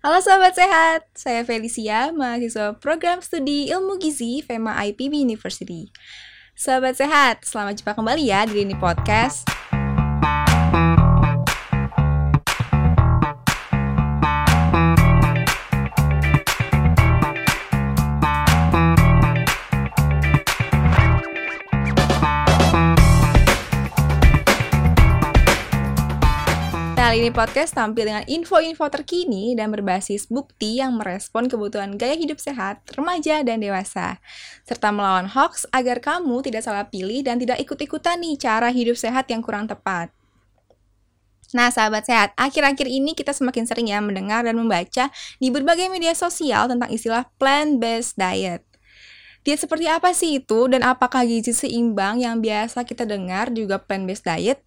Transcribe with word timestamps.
Halo 0.00 0.16
sahabat 0.24 0.56
sehat, 0.56 1.04
saya 1.12 1.44
Felicia, 1.44 2.08
mahasiswa 2.08 2.72
program 2.80 3.20
studi 3.20 3.68
ilmu 3.68 4.00
gizi 4.00 4.40
FEMA 4.40 4.72
IPB 4.88 5.28
University. 5.28 5.92
Sahabat 6.56 6.96
sehat, 6.96 7.44
selamat 7.44 7.84
jumpa 7.84 7.92
kembali 7.92 8.32
ya 8.32 8.48
di 8.48 8.64
ini 8.64 8.72
podcast. 8.80 9.44
Kali 27.10 27.26
ini 27.26 27.34
podcast 27.34 27.74
tampil 27.74 28.06
dengan 28.06 28.22
info-info 28.22 28.86
terkini 28.86 29.58
dan 29.58 29.74
berbasis 29.74 30.30
bukti 30.30 30.78
yang 30.78 30.94
merespon 30.94 31.50
kebutuhan 31.50 31.98
gaya 31.98 32.14
hidup 32.14 32.38
sehat 32.38 32.86
remaja 32.94 33.42
dan 33.42 33.58
dewasa, 33.58 34.22
serta 34.62 34.94
melawan 34.94 35.26
hoax 35.26 35.66
agar 35.74 35.98
kamu 35.98 36.38
tidak 36.46 36.62
salah 36.62 36.86
pilih 36.86 37.18
dan 37.26 37.42
tidak 37.42 37.58
ikut-ikutan 37.66 38.14
nih 38.14 38.38
cara 38.38 38.70
hidup 38.70 38.94
sehat 38.94 39.26
yang 39.26 39.42
kurang 39.42 39.66
tepat. 39.66 40.14
Nah, 41.50 41.66
sahabat 41.74 42.06
sehat, 42.06 42.30
akhir-akhir 42.38 42.86
ini 42.86 43.18
kita 43.18 43.34
semakin 43.34 43.66
sering 43.66 43.90
ya 43.90 43.98
mendengar 43.98 44.46
dan 44.46 44.54
membaca 44.54 45.10
di 45.42 45.50
berbagai 45.50 45.90
media 45.90 46.14
sosial 46.14 46.70
tentang 46.70 46.94
istilah 46.94 47.26
plant-based 47.42 48.14
diet. 48.14 48.62
Diet 49.42 49.58
seperti 49.58 49.90
apa 49.90 50.14
sih 50.14 50.38
itu 50.38 50.70
dan 50.70 50.86
apakah 50.86 51.26
gizi 51.26 51.50
seimbang 51.50 52.22
yang 52.22 52.38
biasa 52.38 52.86
kita 52.86 53.02
dengar 53.02 53.50
juga 53.50 53.82
plant-based 53.82 54.30
diet? 54.30 54.62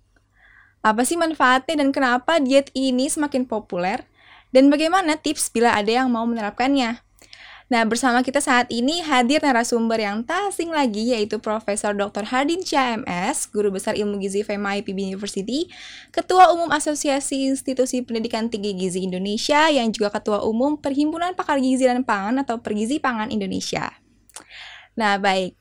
Apa 0.83 1.07
sih 1.07 1.15
manfaatnya 1.15 1.79
dan 1.79 1.95
kenapa 1.95 2.43
diet 2.43 2.67
ini 2.75 3.07
semakin 3.07 3.47
populer? 3.47 4.03
Dan 4.51 4.67
bagaimana 4.67 5.15
tips 5.15 5.47
bila 5.47 5.71
ada 5.71 5.87
yang 5.87 6.11
mau 6.11 6.27
menerapkannya? 6.27 6.99
Nah, 7.71 7.87
bersama 7.87 8.19
kita 8.21 8.43
saat 8.43 8.67
ini 8.67 8.99
hadir 9.01 9.39
narasumber 9.39 9.97
yang 9.97 10.21
tak 10.27 10.51
asing 10.51 10.69
lagi 10.69 11.15
yaitu 11.15 11.39
Profesor 11.39 11.95
Dr. 11.95 12.27
Hardin 12.27 12.61
CMS, 12.61 13.47
Guru 13.49 13.73
Besar 13.73 13.95
Ilmu 13.95 14.19
Gizi 14.19 14.43
FEMA 14.43 14.77
IPB 14.83 15.15
University, 15.15 15.71
Ketua 16.11 16.51
Umum 16.51 16.69
Asosiasi 16.69 17.49
Institusi 17.49 18.03
Pendidikan 18.03 18.51
Tinggi 18.51 18.75
Gizi 18.75 19.07
Indonesia 19.07 19.71
yang 19.71 19.89
juga 19.89 20.13
Ketua 20.13 20.43
Umum 20.45 20.77
Perhimpunan 20.77 21.33
Pakar 21.33 21.57
Gizi 21.63 21.87
dan 21.87 22.05
Pangan 22.05 22.43
atau 22.43 22.59
Pergizi 22.59 22.99
Pangan 22.99 23.31
Indonesia. 23.31 23.89
Nah, 24.99 25.17
baik. 25.17 25.55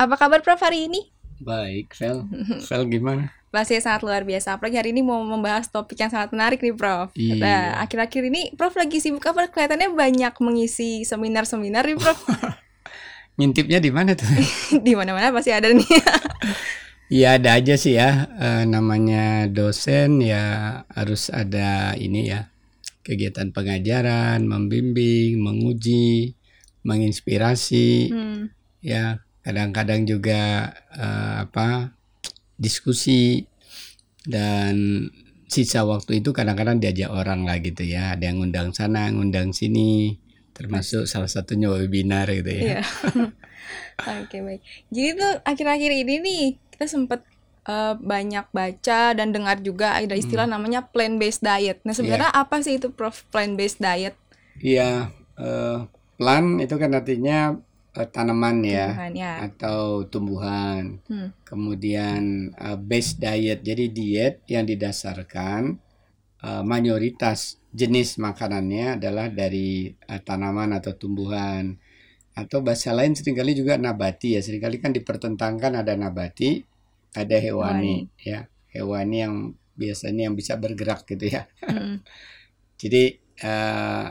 Apa 0.00 0.16
kabar 0.18 0.40
Prof 0.42 0.58
hari 0.58 0.88
ini? 0.88 1.12
Baik, 1.38 1.94
Vel. 2.00 2.26
Vel 2.64 2.84
gimana? 2.90 3.30
Pasti 3.56 3.80
sangat 3.80 4.04
luar 4.04 4.28
biasa. 4.28 4.60
Apalagi 4.60 4.76
hari 4.76 4.92
ini 4.92 5.00
mau 5.00 5.16
membahas 5.24 5.72
topik 5.72 5.96
yang 5.96 6.12
sangat 6.12 6.28
menarik 6.28 6.60
nih, 6.60 6.76
Prof. 6.76 7.08
Iya. 7.16 7.40
Nah, 7.40 7.80
akhir-akhir 7.80 8.28
ini 8.28 8.52
Prof 8.52 8.76
lagi 8.76 9.00
sibuk 9.00 9.24
apa? 9.24 9.48
Kelihatannya 9.48 9.96
banyak 9.96 10.36
mengisi 10.44 11.08
seminar-seminar 11.08 11.88
nih, 11.88 11.96
Prof. 11.96 12.20
Ngintipnya 13.40 13.80
di 13.80 13.88
mana 13.88 14.12
tuh? 14.12 14.28
Di 14.84 14.92
mana-mana 14.92 15.32
pasti 15.32 15.56
ada 15.56 15.72
nih. 15.72 15.88
Iya 17.08 17.40
ada 17.40 17.56
aja 17.56 17.80
sih 17.80 17.96
ya. 17.96 18.28
Eh, 18.36 18.64
namanya 18.68 19.48
dosen 19.48 20.20
ya 20.20 20.84
harus 20.92 21.32
ada 21.32 21.96
ini 21.96 22.28
ya 22.28 22.52
kegiatan 23.00 23.56
pengajaran, 23.56 24.44
membimbing, 24.44 25.40
menguji, 25.40 26.36
menginspirasi. 26.84 28.12
Hmm. 28.12 28.52
Ya 28.84 29.24
kadang-kadang 29.40 30.04
juga 30.04 30.76
eh, 30.92 31.34
apa 31.48 31.95
diskusi 32.56 33.44
dan 34.26 35.06
sisa 35.46 35.86
waktu 35.86 36.20
itu 36.20 36.34
kadang-kadang 36.34 36.82
diajak 36.82 37.08
orang 37.12 37.46
lah 37.46 37.62
gitu 37.62 37.86
ya. 37.86 38.18
Ada 38.18 38.32
yang 38.32 38.42
ngundang 38.42 38.74
sana, 38.74 39.08
ngundang 39.12 39.54
sini, 39.54 40.18
termasuk 40.56 41.06
salah 41.06 41.30
satunya 41.30 41.70
webinar 41.70 42.26
gitu 42.32 42.50
ya. 42.50 42.60
Iya. 42.60 42.80
Oke, 44.26 44.42
baik. 44.42 44.60
Jadi 44.92 45.10
tuh 45.16 45.32
akhir-akhir 45.46 45.90
ini 45.92 46.14
nih 46.20 46.44
kita 46.74 46.86
sempat 46.90 47.24
eh, 47.68 47.94
banyak 47.96 48.46
baca 48.50 49.00
dan 49.14 49.28
dengar 49.30 49.60
juga 49.62 49.96
ada 49.96 50.16
istilah 50.16 50.48
namanya 50.48 50.84
plant-based 50.84 51.44
diet. 51.44 51.78
Nah, 51.86 51.94
sebenarnya 51.94 52.32
apa 52.32 52.60
sih 52.60 52.80
itu 52.80 52.92
Prof 52.92 53.24
plant-based 53.30 53.80
diet? 53.80 54.16
Iya, 54.60 55.12
eh, 55.36 55.78
plant 56.16 56.48
itu 56.64 56.74
kan 56.80 56.90
artinya 56.96 57.60
eh, 57.96 58.08
tanaman 58.08 58.60
ya 58.60 58.92
Tuhan, 58.92 59.12
ya. 59.16 59.32
atau 59.48 60.04
tumbuhan. 60.06 61.00
Hmm. 61.08 61.32
Kemudian 61.42 62.52
eh, 62.52 62.78
base 62.78 63.16
diet, 63.16 63.60
jadi 63.64 63.88
diet 63.88 64.44
yang 64.46 64.68
didasarkan 64.68 65.80
eh, 66.44 66.62
mayoritas 66.62 67.58
jenis 67.72 68.16
makanannya 68.16 69.00
adalah 69.00 69.32
dari 69.32 69.92
eh, 69.92 70.20
tanaman 70.20 70.76
atau 70.76 70.92
tumbuhan. 70.96 71.76
Atau 72.36 72.60
bahasa 72.60 72.92
lain 72.92 73.16
sering 73.16 73.32
kali 73.32 73.56
juga 73.56 73.80
nabati 73.80 74.36
ya. 74.36 74.44
Seringkali 74.44 74.76
kan 74.76 74.92
dipertentangkan 74.92 75.80
ada 75.80 75.96
nabati, 75.96 76.60
ada 77.16 77.36
hewani 77.40 78.12
ya. 78.20 78.44
Hewani 78.76 79.16
yang 79.24 79.34
biasanya 79.72 80.28
yang 80.28 80.36
bisa 80.36 80.56
bergerak 80.60 81.08
gitu 81.08 81.32
ya. 81.32 81.48
Mm-mm. 81.64 82.04
Jadi 82.80 83.16
eh, 83.40 84.06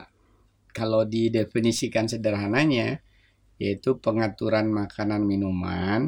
kalau 0.74 1.06
didefinisikan 1.06 2.10
sederhananya 2.10 3.05
yaitu 3.62 3.90
pengaturan 4.06 4.68
makanan 4.80 5.22
minuman 5.32 6.02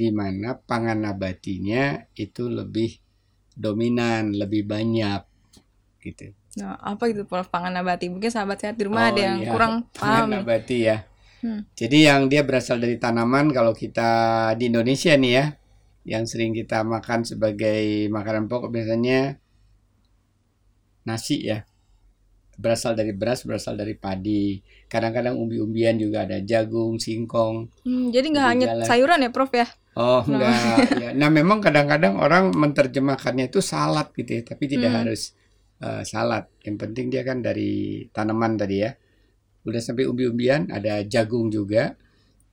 di 0.00 0.08
mana 0.18 0.48
pangan 0.68 0.98
nabatinya 1.06 1.84
itu 2.24 2.44
lebih 2.58 2.90
dominan, 3.64 4.24
lebih 4.40 4.62
banyak 4.72 5.22
gitu. 6.04 6.26
Nah, 6.58 6.74
apa 6.92 7.04
itu 7.12 7.22
Prof 7.30 7.48
pangan 7.54 7.72
nabati? 7.78 8.06
Mungkin 8.12 8.30
sahabat 8.34 8.58
sehat 8.60 8.76
di 8.80 8.84
rumah 8.88 9.04
Oh, 9.04 9.14
ada 9.14 9.20
yang 9.28 9.38
iya, 9.40 9.50
kurang 9.50 9.74
Pangan 10.00 10.24
paham. 10.24 10.30
nih. 10.32 10.44
nabati 10.44 10.78
ya. 10.88 10.96
Hmm. 11.42 11.62
Jadi 11.80 11.98
yang 12.08 12.22
dia 12.32 12.42
berasal 12.48 12.78
dari 12.84 12.96
tanaman 13.04 13.46
kalau 13.56 13.72
kita 13.82 14.10
di 14.58 14.64
Indonesia 14.72 15.12
nih 15.16 15.32
ya, 15.38 15.46
yang 16.12 16.24
sering 16.30 16.52
kita 16.56 16.82
makan 16.94 17.20
sebagai 17.30 18.08
makanan 18.16 18.44
pokok 18.50 18.70
biasanya 18.74 19.38
nasi 21.06 21.36
ya. 21.48 21.67
Berasal 22.58 22.98
dari 22.98 23.14
beras, 23.14 23.46
berasal 23.46 23.78
dari 23.78 23.94
padi. 23.94 24.58
Kadang-kadang 24.90 25.38
umbi-umbian 25.38 25.94
juga 25.94 26.26
ada 26.26 26.42
jagung, 26.42 26.98
singkong. 26.98 27.70
Hmm, 27.86 28.10
jadi 28.10 28.26
nggak 28.34 28.46
hanya 28.50 28.66
jalan. 28.74 28.86
sayuran 28.86 29.18
ya 29.22 29.30
Prof 29.30 29.52
ya? 29.54 29.66
Oh, 29.94 30.22
Nah. 30.26 30.30
enggak. 30.30 30.50
ya. 30.98 31.10
Nah, 31.14 31.30
memang 31.30 31.58
kadang-kadang 31.62 32.18
orang 32.18 32.50
menerjemahkannya 32.50 33.46
itu 33.46 33.62
salad 33.62 34.10
gitu 34.14 34.30
ya, 34.30 34.42
tapi 34.42 34.64
tidak 34.66 34.90
Hmm. 34.90 35.00
harus 35.06 35.22
eh, 35.78 36.02
salad. 36.02 36.50
Yang 36.66 36.76
penting 36.82 37.06
dia 37.06 37.22
kan 37.22 37.38
dari 37.38 38.02
tanaman 38.10 38.58
tadi 38.58 38.82
ya. 38.82 38.90
Udah 39.62 39.78
sampai 39.78 40.10
umbi-umbian, 40.10 40.66
ada 40.74 41.06
jagung 41.06 41.54
juga. 41.54 41.94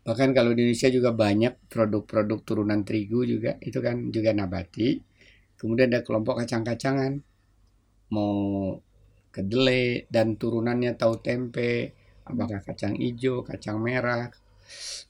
Bahkan 0.06 0.38
kalau 0.38 0.54
di 0.54 0.62
Indonesia 0.70 0.94
juga 0.94 1.10
banyak 1.10 1.66
produk-produk 1.66 2.46
turunan 2.46 2.86
terigu 2.86 3.26
juga, 3.26 3.58
itu 3.66 3.82
kan 3.82 4.14
juga 4.14 4.30
nabati. 4.30 5.02
Kemudian 5.58 5.90
ada 5.90 6.06
kelompok 6.06 6.46
kacang-kacangan. 6.46 7.18
Mau 8.14 8.78
kedelai 9.36 10.08
dan 10.08 10.40
turunannya 10.40 10.96
tahu 10.96 11.20
tempe, 11.20 11.92
apakah 12.24 12.64
kacang 12.64 12.96
hijau, 12.96 13.44
kacang 13.44 13.84
merah. 13.84 14.32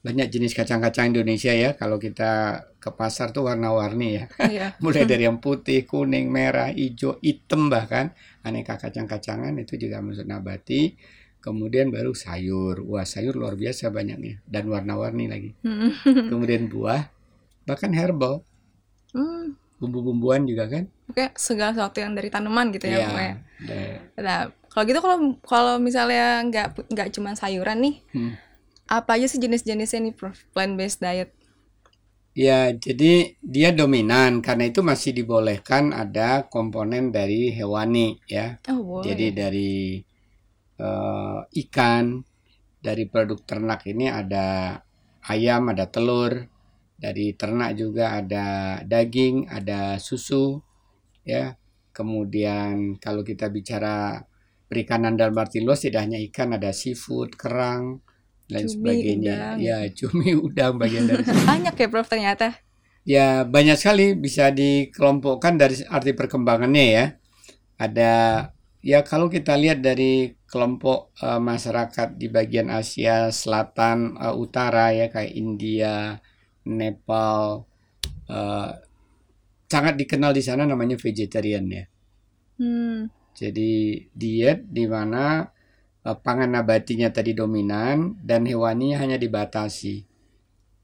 Banyak 0.02 0.28
jenis 0.28 0.52
kacang-kacang 0.52 1.14
Indonesia 1.14 1.54
ya. 1.54 1.78
Kalau 1.78 1.96
kita 2.02 2.62
ke 2.76 2.90
pasar 2.92 3.30
tuh 3.30 3.46
warna-warni 3.46 4.08
ya. 4.18 4.24
Iya. 4.42 4.66
Mulai 4.84 5.06
dari 5.06 5.24
yang 5.24 5.38
putih, 5.38 5.86
kuning, 5.88 6.28
merah, 6.28 6.74
hijau, 6.74 7.22
hitam 7.22 7.70
bahkan. 7.70 8.12
Aneka 8.42 8.76
kacang-kacangan 8.76 9.56
itu 9.58 9.78
juga 9.78 10.02
masuk 10.04 10.28
nabati. 10.28 10.98
Kemudian 11.40 11.94
baru 11.94 12.12
sayur. 12.12 12.82
Wah, 12.84 13.06
sayur 13.06 13.38
luar 13.38 13.54
biasa 13.54 13.88
banyaknya. 13.94 14.42
Dan 14.44 14.66
warna-warni 14.66 15.30
lagi. 15.30 15.50
Hmm. 15.62 15.94
Kemudian 16.30 16.68
buah. 16.68 17.08
Bahkan 17.66 17.90
herbal. 17.96 18.44
Hmm. 19.16 19.56
Bumbu-bumbuan 19.80 20.42
juga 20.50 20.64
kan. 20.72 20.84
Oke, 21.10 21.30
segala 21.38 21.70
sesuatu 21.74 21.98
yang 22.02 22.12
dari 22.18 22.28
tanaman 22.34 22.74
gitu 22.74 22.86
ya, 22.90 22.98
pokoknya. 23.02 23.34
Da- 23.58 24.06
Nah, 24.20 24.40
kalau 24.72 24.84
gitu 24.88 25.00
kalau 25.04 25.18
kalau 25.44 25.74
misalnya 25.82 26.42
nggak 26.48 26.66
nggak 26.92 27.08
cuma 27.16 27.32
sayuran 27.38 27.78
nih, 27.84 27.94
Hmm. 28.14 28.34
apa 28.90 29.10
aja 29.18 29.26
sih 29.30 29.40
jenis-jenisnya 29.42 30.00
nih 30.10 30.14
Prof 30.18 30.36
plant-based 30.54 31.00
diet? 31.04 31.30
Ya, 32.46 32.60
jadi 32.84 33.34
dia 33.54 33.70
dominan. 33.80 34.32
Karena 34.46 34.64
itu 34.70 34.80
masih 34.90 35.10
dibolehkan 35.18 35.84
ada 36.02 36.28
komponen 36.54 37.04
dari 37.16 37.40
hewani 37.58 38.06
ya. 38.36 38.46
Oh, 38.68 38.82
boleh. 38.84 39.16
Jadi 39.16 39.26
dari 39.40 39.72
eh, 40.80 41.38
ikan, 41.62 42.04
dari 42.86 43.04
produk 43.12 43.38
ternak 43.48 43.80
ini 43.92 44.06
ada 44.20 44.46
ayam, 45.32 45.62
ada 45.72 45.84
telur, 45.94 46.32
dari 46.96 47.36
ternak 47.36 47.76
juga 47.76 48.16
ada 48.16 48.80
daging, 48.82 49.52
ada 49.52 50.00
susu, 50.00 50.60
ya. 51.22 51.54
Kemudian 51.92 53.00
kalau 53.00 53.24
kita 53.24 53.48
bicara 53.48 54.20
perikanan 54.68 55.16
dalam 55.16 55.36
arti 55.36 55.64
luas 55.64 55.80
tidak 55.84 56.04
hanya 56.08 56.20
ikan, 56.28 56.56
ada 56.56 56.72
seafood, 56.72 57.36
kerang, 57.36 58.00
dan 58.46 58.64
Cumi, 58.66 58.72
sebagainya. 58.72 59.34
udang. 59.36 59.56
Ya, 59.62 59.78
cumi, 59.92 60.30
udang 60.46 60.78
bagian 60.78 61.04
dari 61.10 61.22
Banyak 61.24 61.74
ya 61.74 61.88
Prof 61.90 62.08
ternyata. 62.08 62.48
Ya, 63.06 63.46
banyak 63.46 63.78
sekali 63.78 64.18
bisa 64.18 64.50
dikelompokkan 64.50 65.54
dari 65.54 65.78
arti 65.86 66.10
perkembangannya 66.10 66.84
ya. 66.90 67.04
Ada 67.78 68.14
ya 68.82 69.06
kalau 69.06 69.30
kita 69.30 69.54
lihat 69.54 69.78
dari 69.78 70.34
kelompok 70.50 71.14
uh, 71.22 71.38
masyarakat 71.38 72.18
di 72.18 72.26
bagian 72.26 72.66
Asia 72.70 73.30
Selatan 73.30 74.18
uh, 74.18 74.34
Utara 74.34 74.90
ya 74.90 75.06
kayak 75.06 75.32
India, 75.38 76.18
Nepal 76.66 77.62
uh, 78.26 78.70
sangat 79.66 79.94
dikenal 79.98 80.34
di 80.34 80.42
sana 80.42 80.66
namanya 80.66 80.98
vegetarian 80.98 81.66
ya. 81.70 81.84
Hmm. 82.58 83.10
Jadi 83.36 84.00
diet 84.16 84.64
di 84.66 84.88
mana 84.88 85.44
uh, 86.06 86.16
pangan 86.16 86.50
nabatinya 86.56 87.12
tadi 87.12 87.36
dominan 87.36 88.18
dan 88.22 88.46
hewaninya 88.48 89.02
hanya 89.02 89.18
dibatasi. 89.20 90.06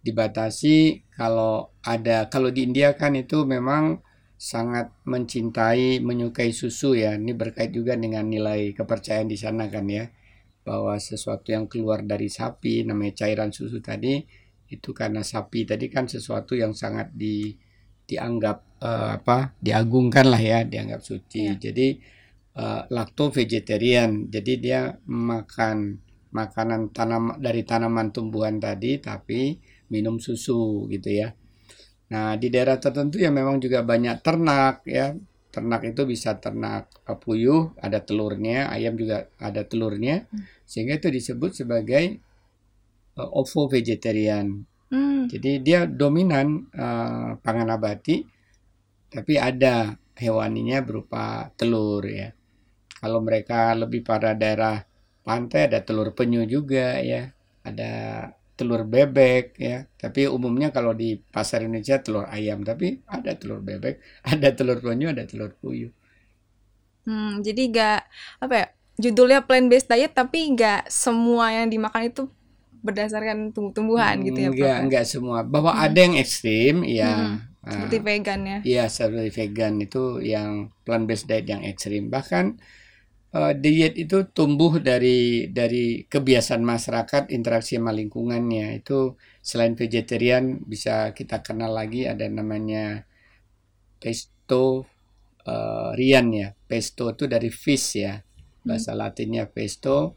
Dibatasi 0.02 1.06
kalau 1.14 1.70
ada 1.87 2.26
kalau 2.26 2.50
di 2.50 2.67
India 2.67 2.99
kan 2.99 3.14
itu 3.14 3.46
memang 3.46 4.02
sangat 4.34 4.90
mencintai, 5.06 6.02
menyukai 6.02 6.50
susu 6.50 6.99
ya. 6.99 7.14
Ini 7.14 7.31
berkait 7.38 7.70
juga 7.70 7.94
dengan 7.94 8.26
nilai 8.26 8.75
kepercayaan 8.75 9.31
di 9.31 9.38
sana 9.38 9.70
kan 9.70 9.87
ya. 9.87 10.11
Bahwa 10.67 10.99
sesuatu 10.99 11.55
yang 11.55 11.70
keluar 11.70 12.02
dari 12.02 12.26
sapi 12.26 12.82
namanya 12.82 13.23
cairan 13.23 13.55
susu 13.55 13.79
tadi 13.79 14.42
itu 14.72 14.96
karena 14.96 15.20
sapi 15.20 15.69
tadi 15.69 15.92
kan 15.92 16.08
sesuatu 16.08 16.56
yang 16.56 16.72
sangat 16.72 17.12
di 17.12 17.52
dianggap 18.08 18.80
uh, 18.80 19.20
apa? 19.20 19.52
diagungkan 19.60 20.32
lah 20.32 20.40
ya, 20.40 20.58
dianggap 20.64 21.00
suci. 21.04 21.52
Ya. 21.52 21.70
Jadi 21.70 22.00
uh, 22.56 22.88
lacto 22.88 23.28
vegetarian. 23.30 24.32
Jadi 24.32 24.52
dia 24.58 24.96
makan 25.06 26.00
makanan 26.32 26.96
tanam 26.96 27.36
dari 27.36 27.60
tanaman 27.60 28.08
tumbuhan 28.08 28.56
tadi 28.56 28.96
tapi 28.96 29.60
minum 29.92 30.16
susu 30.16 30.88
gitu 30.88 31.12
ya. 31.12 31.36
Nah, 32.12 32.36
di 32.36 32.48
daerah 32.52 32.76
tertentu 32.76 33.20
ya 33.20 33.32
memang 33.32 33.60
juga 33.60 33.84
banyak 33.84 34.20
ternak 34.24 34.84
ya. 34.88 35.16
Ternak 35.52 35.84
itu 35.84 36.08
bisa 36.08 36.40
ternak 36.40 36.88
puyuh, 37.20 37.76
ada 37.76 38.00
telurnya, 38.00 38.72
ayam 38.72 38.96
juga 38.96 39.28
ada 39.36 39.60
telurnya, 39.69 40.24
hmm. 40.32 40.64
sehingga 40.64 40.96
itu 40.96 41.12
disebut 41.12 41.52
sebagai 41.52 42.24
uh, 43.17 43.31
ovo 43.32 43.69
vegetarian. 43.69 44.64
Hmm. 44.93 45.25
Jadi 45.29 45.64
dia 45.64 45.88
dominan 45.88 46.69
uh, 46.76 47.41
pangan 47.41 47.73
abadi, 47.73 48.20
tapi 49.09 49.41
ada 49.41 49.97
hewaninya 50.17 50.85
berupa 50.85 51.49
telur 51.56 52.05
ya. 52.05 52.32
Kalau 53.03 53.19
mereka 53.25 53.73
lebih 53.75 54.05
pada 54.05 54.37
daerah 54.37 54.85
pantai 55.25 55.67
ada 55.67 55.82
telur 55.82 56.12
penyu 56.12 56.44
juga 56.44 57.00
ya, 57.00 57.32
ada 57.64 57.93
telur 58.55 58.85
bebek 58.85 59.56
ya. 59.56 59.88
Tapi 59.97 60.29
umumnya 60.29 60.70
kalau 60.70 60.93
di 60.93 61.17
pasar 61.19 61.65
Indonesia 61.65 61.99
telur 61.99 62.29
ayam, 62.29 62.62
tapi 62.62 63.00
ada 63.08 63.32
telur 63.35 63.65
bebek, 63.65 63.99
ada 64.32 64.53
telur 64.53 64.79
penyu, 64.79 65.11
ada 65.11 65.25
telur 65.25 65.56
puyuh. 65.56 65.91
Hmm, 67.03 67.43
jadi 67.43 67.62
nggak 67.67 68.00
apa 68.47 68.55
ya 68.55 68.67
judulnya 69.00 69.43
plant 69.43 69.67
based 69.67 69.91
diet 69.91 70.15
tapi 70.15 70.55
nggak 70.55 70.87
semua 70.87 71.50
yang 71.50 71.67
dimakan 71.67 72.06
itu 72.06 72.23
berdasarkan 72.82 73.55
tumbuh-tumbuhan 73.55 74.20
hmm, 74.20 74.26
gitu 74.29 74.38
ya 74.38 74.49
Enggak, 74.50 74.79
enggak 74.84 75.05
semua. 75.06 75.38
Bahwa 75.46 75.73
hmm. 75.73 75.84
ada 75.87 75.99
yang 75.99 76.14
ekstrim 76.19 76.76
ya. 76.82 77.12
Hmm, 77.14 77.37
seperti 77.62 77.96
uh, 77.99 78.02
vegan 78.02 78.40
ya. 78.43 78.58
Iya, 78.67 78.84
seperti 78.90 79.31
vegan 79.31 79.75
itu 79.79 80.19
yang 80.19 80.75
plant 80.82 81.06
based 81.06 81.31
diet 81.31 81.46
yang 81.46 81.62
ekstrim. 81.62 82.11
Bahkan 82.11 82.44
uh, 83.32 83.52
diet 83.56 83.96
itu 83.96 84.29
tumbuh 84.31 84.79
dari 84.79 85.49
dari 85.49 86.05
kebiasaan 86.06 86.62
masyarakat 86.62 87.32
interaksi 87.32 87.81
sama 87.81 87.90
lingkungannya 87.90 88.82
itu 88.84 89.17
selain 89.40 89.75
vegetarian 89.75 90.61
bisa 90.62 91.11
kita 91.17 91.40
kenal 91.40 91.73
lagi 91.73 92.06
ada 92.06 92.29
namanya 92.29 93.08
pesto 93.99 94.87
uh, 95.49 95.90
rian 95.96 96.31
ya 96.31 96.55
pesto 96.69 97.11
itu 97.11 97.25
dari 97.26 97.49
fish 97.49 97.99
ya 97.99 98.20
bahasa 98.62 98.94
hmm. 98.94 99.00
latinnya 99.00 99.44
pesto 99.50 100.14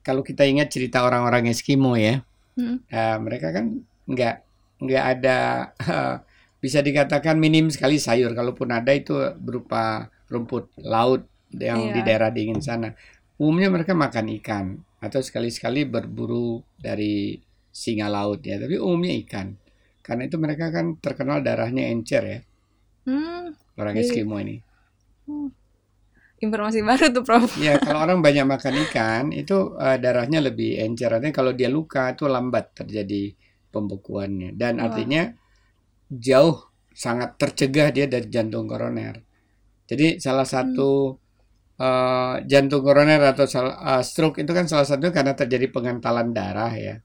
kalau 0.00 0.24
kita 0.24 0.46
ingat 0.48 0.72
cerita 0.72 1.04
orang-orang 1.04 1.48
Eskimo 1.50 1.96
ya 1.96 2.24
hmm. 2.56 2.88
uh, 2.88 3.16
mereka 3.20 3.52
kan 3.52 3.80
nggak 4.08 4.36
nggak 4.80 5.04
ada 5.18 5.38
uh, 5.76 6.16
bisa 6.60 6.84
dikatakan 6.84 7.40
minim 7.40 7.72
sekali 7.72 7.96
sayur 7.96 8.36
kalaupun 8.36 8.68
ada 8.68 8.92
itu 8.92 9.16
berupa 9.40 10.12
rumput 10.28 10.68
laut 10.84 11.24
yang 11.56 11.90
yeah. 11.90 11.94
di 11.96 12.00
daerah 12.06 12.30
dingin 12.30 12.62
sana. 12.62 12.94
Umumnya 13.40 13.72
mereka 13.72 13.96
makan 13.96 14.26
ikan 14.40 14.64
atau 15.00 15.24
sekali-sekali 15.24 15.88
berburu 15.88 16.60
dari 16.76 17.40
singa 17.72 18.06
laut 18.12 18.44
ya, 18.44 18.60
tapi 18.60 18.76
umumnya 18.76 19.16
ikan. 19.24 19.56
Karena 20.04 20.28
itu 20.28 20.36
mereka 20.36 20.68
kan 20.68 21.00
terkenal 21.00 21.40
darahnya 21.40 21.88
encer 21.88 22.22
ya. 22.22 22.40
Hmm. 23.08 23.56
Orang 23.80 23.96
iya. 23.96 24.04
Eskimo 24.04 24.36
ini. 24.36 24.60
Hmm. 25.24 25.48
Informasi 26.40 26.80
baru 26.88 27.12
tuh, 27.12 27.24
Prof. 27.24 27.56
Ya, 27.60 27.76
kalau 27.76 28.04
orang 28.04 28.24
banyak 28.24 28.44
makan 28.48 28.74
ikan 28.88 29.24
itu 29.32 29.76
uh, 29.76 29.96
darahnya 30.00 30.40
lebih 30.40 30.80
encer. 30.80 31.12
Artinya 31.12 31.34
kalau 31.36 31.52
dia 31.52 31.68
luka 31.68 32.12
itu 32.12 32.24
lambat 32.24 32.72
terjadi 32.72 33.32
pembekuannya 33.70 34.58
dan 34.58 34.82
Wah. 34.82 34.90
artinya 34.90 35.30
jauh 36.10 36.74
sangat 36.90 37.38
tercegah 37.38 37.94
dia 37.94 38.10
dari 38.10 38.26
jantung 38.26 38.66
koroner. 38.66 39.22
Jadi 39.86 40.18
salah 40.18 40.48
satu 40.48 41.14
hmm 41.14 41.30
uh, 41.80 42.34
jantung 42.44 42.84
koroner 42.84 43.20
atau 43.32 43.48
uh, 43.48 44.04
stroke 44.04 44.44
itu 44.44 44.52
kan 44.52 44.68
salah 44.68 44.84
satunya 44.84 45.10
karena 45.10 45.32
terjadi 45.32 45.66
pengantalan 45.72 46.30
darah 46.36 46.72
ya. 46.76 46.96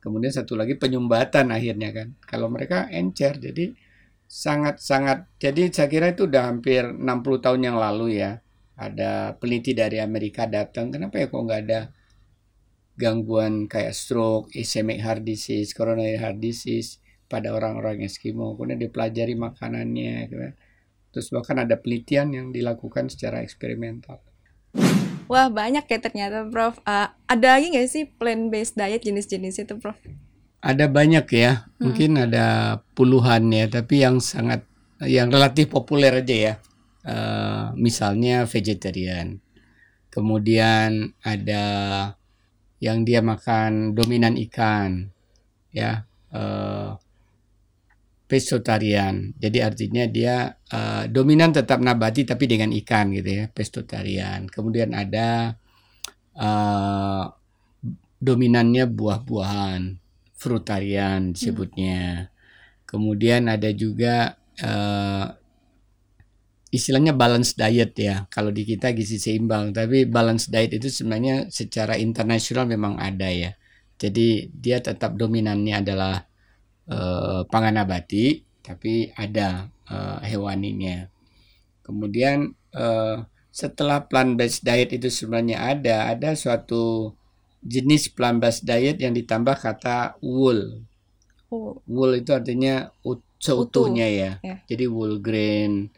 Kemudian 0.00 0.32
satu 0.32 0.56
lagi 0.56 0.78
penyumbatan 0.80 1.52
akhirnya 1.52 1.90
kan. 1.92 2.08
Kalau 2.24 2.48
mereka 2.48 2.88
encer 2.88 3.36
jadi 3.36 3.74
sangat-sangat 4.30 5.26
jadi 5.42 5.74
saya 5.74 5.90
kira 5.90 6.14
itu 6.14 6.30
udah 6.30 6.54
hampir 6.54 6.86
60 6.86 7.02
tahun 7.42 7.60
yang 7.66 7.76
lalu 7.82 8.22
ya. 8.22 8.38
Ada 8.80 9.36
peneliti 9.36 9.76
dari 9.76 10.00
Amerika 10.00 10.48
datang, 10.48 10.88
kenapa 10.88 11.20
ya 11.20 11.28
kok 11.28 11.42
nggak 11.42 11.62
ada 11.68 11.80
gangguan 12.96 13.68
kayak 13.68 13.92
stroke, 13.92 14.48
ischemic 14.56 15.02
heart 15.04 15.26
disease, 15.26 15.76
coronary 15.76 16.16
heart 16.16 16.40
disease 16.40 16.96
pada 17.28 17.52
orang-orang 17.52 18.00
Eskimo. 18.06 18.56
Kemudian 18.56 18.80
dipelajari 18.80 19.36
makanannya 19.36 20.14
gitu. 20.30 20.36
Kan. 20.40 20.54
Terus 21.10 21.28
bahkan 21.28 21.60
ada 21.60 21.76
penelitian 21.76 22.32
yang 22.32 22.46
dilakukan 22.54 23.12
secara 23.12 23.44
eksperimental. 23.44 24.22
Wah 25.28 25.52
banyak 25.52 25.84
ya 25.84 25.98
ternyata 26.00 26.46
Prof. 26.48 26.80
Uh, 26.86 27.10
ada 27.28 27.58
lagi 27.58 27.70
nggak 27.74 27.88
sih 27.90 28.08
plant-based 28.08 28.80
diet 28.80 29.02
jenis-jenis 29.04 29.62
itu 29.66 29.74
Prof? 29.76 29.98
Ada 30.60 30.92
banyak 30.92 31.26
ya, 31.32 31.64
hmm. 31.64 31.80
mungkin 31.80 32.10
ada 32.20 32.78
puluhan 32.92 33.48
ya, 33.48 33.64
tapi 33.68 34.04
yang 34.04 34.20
sangat 34.20 34.68
yang 35.00 35.32
relatif 35.32 35.72
populer 35.72 36.20
aja 36.20 36.36
ya. 36.36 36.54
Uh, 37.00 37.72
misalnya 37.80 38.44
vegetarian. 38.44 39.40
Kemudian 40.12 41.16
ada 41.24 41.64
yang 42.76 43.08
dia 43.08 43.24
makan 43.24 43.96
dominan 43.96 44.36
ikan, 44.36 45.08
ya. 45.72 46.04
Uh, 46.28 47.00
pescetarian. 48.30 49.34
Jadi 49.42 49.58
artinya 49.58 50.06
dia 50.06 50.54
uh, 50.70 51.02
dominan 51.10 51.50
tetap 51.50 51.82
nabati 51.82 52.22
tapi 52.22 52.46
dengan 52.46 52.70
ikan 52.70 53.10
gitu 53.10 53.26
ya, 53.42 53.44
pescetarian. 53.50 54.46
Kemudian 54.46 54.94
ada 54.94 55.58
uh, 56.38 57.26
dominannya 58.22 58.86
buah-buahan, 58.86 59.98
frutarian 60.40 61.36
disebutnya. 61.36 62.00
Hmm. 62.00 62.28
Kemudian 62.88 63.46
ada 63.46 63.68
juga 63.76 64.40
uh, 64.64 65.26
istilahnya 66.72 67.12
balance 67.12 67.52
diet 67.54 67.92
ya. 67.94 68.24
Kalau 68.32 68.48
di 68.50 68.64
kita 68.64 68.96
gizi 68.96 69.20
seimbang, 69.20 69.76
tapi 69.76 70.08
balance 70.08 70.48
diet 70.48 70.72
itu 70.74 70.88
sebenarnya 70.88 71.52
secara 71.52 72.00
internasional 72.00 72.64
memang 72.64 72.96
ada 72.96 73.28
ya. 73.28 73.52
Jadi 74.00 74.48
dia 74.48 74.80
tetap 74.80 75.14
dominannya 75.20 75.84
adalah 75.84 76.24
uh, 76.88 77.44
pangan 77.44 77.84
nabati 77.84 78.48
tapi 78.64 79.12
ada 79.12 79.68
uh, 79.92 80.24
hewaninya. 80.24 81.04
Kemudian 81.84 82.56
uh, 82.72 83.28
setelah 83.50 84.06
plant 84.06 84.38
based 84.38 84.64
diet 84.64 84.94
itu 84.94 85.10
sebenarnya 85.12 85.58
ada, 85.74 85.96
ada 86.08 86.32
suatu 86.38 87.12
jenis 87.60 88.12
plant 88.12 88.40
based 88.40 88.64
diet 88.64 88.98
yang 89.00 89.12
ditambah 89.12 89.56
kata 89.60 90.16
wool. 90.24 90.84
Oh. 91.52 91.76
Wool 91.84 92.20
itu 92.20 92.32
artinya 92.32 92.88
seutuhnya 93.40 94.06
Utuh. 94.06 94.20
ya. 94.20 94.32
Yeah. 94.40 94.58
Jadi 94.68 94.84
wool 94.88 95.20
grain, 95.20 95.92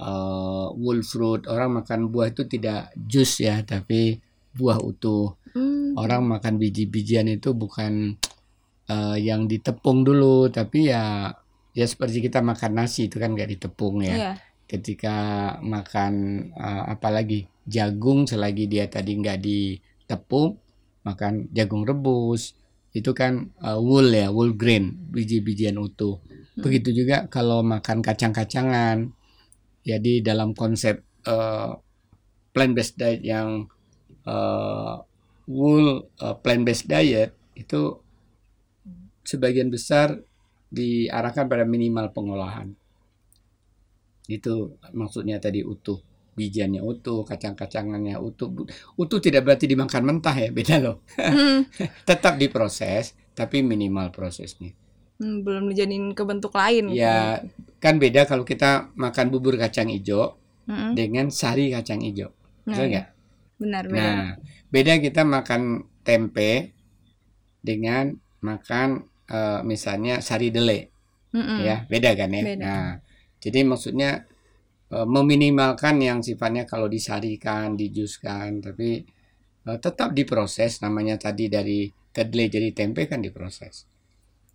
uh, 0.00 0.72
wool 0.72 1.04
fruit. 1.04 1.44
Orang 1.48 1.82
makan 1.82 2.08
buah 2.08 2.32
itu 2.32 2.48
tidak 2.48 2.92
jus 2.96 3.42
ya, 3.42 3.60
tapi 3.66 4.20
buah 4.56 4.78
utuh. 4.80 5.36
Mm. 5.52 6.00
Orang 6.00 6.32
makan 6.32 6.56
biji-bijian 6.56 7.28
itu 7.28 7.52
bukan 7.52 8.16
uh, 8.88 9.16
yang 9.18 9.46
ditepung 9.46 10.02
dulu 10.02 10.48
tapi 10.48 10.90
ya 10.90 11.30
ya 11.72 11.86
seperti 11.88 12.24
kita 12.24 12.44
makan 12.44 12.84
nasi 12.84 13.08
itu 13.08 13.16
kan 13.16 13.32
nggak 13.32 13.56
ditepung 13.58 14.04
ya 14.04 14.16
yeah. 14.16 14.34
ketika 14.68 15.16
makan 15.64 16.46
uh, 16.56 16.92
apalagi 16.92 17.48
jagung 17.64 18.28
selagi 18.28 18.68
dia 18.68 18.88
tadi 18.90 19.16
nggak 19.16 19.38
ditepung 19.40 20.58
makan 21.02 21.50
jagung 21.50 21.82
rebus 21.82 22.54
itu 22.92 23.16
kan 23.16 23.50
uh, 23.64 23.80
wool 23.80 24.12
ya 24.12 24.28
wool 24.28 24.52
grain 24.54 24.94
biji-bijian 25.10 25.80
utuh 25.80 26.20
hmm. 26.20 26.62
begitu 26.62 26.92
juga 26.92 27.26
kalau 27.26 27.64
makan 27.64 28.04
kacang-kacangan 28.04 29.10
jadi 29.82 30.22
dalam 30.22 30.54
konsep 30.54 31.02
uh, 31.26 31.74
plant 32.54 32.72
based 32.76 33.00
diet 33.00 33.24
yang 33.24 33.66
uh, 34.28 35.02
wool 35.50 36.06
uh, 36.22 36.36
plant 36.38 36.62
based 36.62 36.86
diet 36.86 37.34
itu 37.58 37.98
sebagian 39.26 39.70
besar 39.70 40.18
diarahkan 40.72 41.46
pada 41.46 41.68
minimal 41.68 42.10
pengolahan. 42.10 42.72
Itu 44.26 44.78
maksudnya 44.94 45.38
tadi 45.38 45.60
utuh. 45.60 46.00
Bijiannya 46.38 46.80
utuh, 46.80 47.20
kacang-kacangannya 47.28 48.16
utuh. 48.28 48.48
Utuh 49.02 49.20
tidak 49.20 49.44
berarti 49.46 49.66
dimakan 49.72 50.02
mentah 50.08 50.36
ya, 50.36 50.48
beda 50.58 50.76
loh. 50.84 50.96
Hmm. 51.28 51.64
Tetap 52.08 52.34
diproses, 52.42 53.04
tapi 53.38 53.60
minimal 53.62 54.08
prosesnya. 54.16 54.72
Hmm, 55.20 55.36
belum 55.46 55.64
dijadiin 55.70 56.06
ke 56.18 56.22
bentuk 56.30 56.52
lain. 56.60 56.84
gitu. 56.92 56.98
Ya, 57.02 57.40
kan 57.80 57.96
beda 58.02 58.28
kalau 58.28 58.44
kita 58.44 58.92
makan 58.98 59.26
bubur 59.32 59.54
kacang 59.56 59.88
hijau 59.88 60.36
Mm-mm. 60.68 60.92
dengan 60.98 61.26
sari 61.32 61.72
kacang 61.72 62.00
hijau. 62.04 62.30
Nah, 62.70 62.74
Betul 62.74 62.84
iya. 62.90 62.98
nggak? 62.98 63.06
Benar, 63.60 63.84
benar. 63.88 64.16
Nah, 64.16 64.36
beda 64.74 64.92
kita 65.04 65.22
makan 65.24 65.62
tempe 66.06 66.72
dengan 67.62 68.12
makan 68.42 68.88
eh, 69.30 69.60
misalnya 69.66 70.20
sari 70.24 70.50
dele. 70.54 70.90
Mm-mm. 71.32 71.58
ya 71.64 71.84
beda 71.88 72.12
kan 72.18 72.28
ya 72.32 72.42
Hmm. 72.44 72.48
Beda. 72.48 72.64
nah 72.64 72.84
jadi 73.40 73.64
maksudnya 73.64 74.28
meminimalkan 74.92 75.96
yang 76.04 76.20
sifatnya 76.20 76.68
kalau 76.68 76.84
disarikan 76.84 77.72
dijuskan 77.74 78.60
tapi 78.60 79.00
eh, 79.64 79.78
tetap 79.80 80.12
diproses. 80.12 80.84
Namanya 80.84 81.16
tadi 81.16 81.48
dari 81.48 81.88
kedelai 81.88 82.48
jadi 82.52 82.70
tempe 82.76 83.08
kan 83.08 83.24
diproses. 83.24 83.88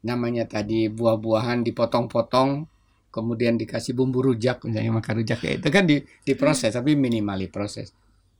Namanya 0.05 0.45
tadi 0.45 0.87
buah-buahan 0.93 1.65
dipotong-potong 1.65 2.69
kemudian 3.09 3.57
dikasih 3.57 3.97
bumbu 3.97 4.21
rujak 4.21 4.61
misalnya 4.61 5.01
makan 5.01 5.13
rujak 5.23 5.39
ya 5.41 5.57
itu 5.57 5.69
kan 5.73 5.89
di, 5.89 5.97
diproses 6.21 6.69
tapi 6.69 6.93
minimal 6.93 7.49
diproses 7.49 7.89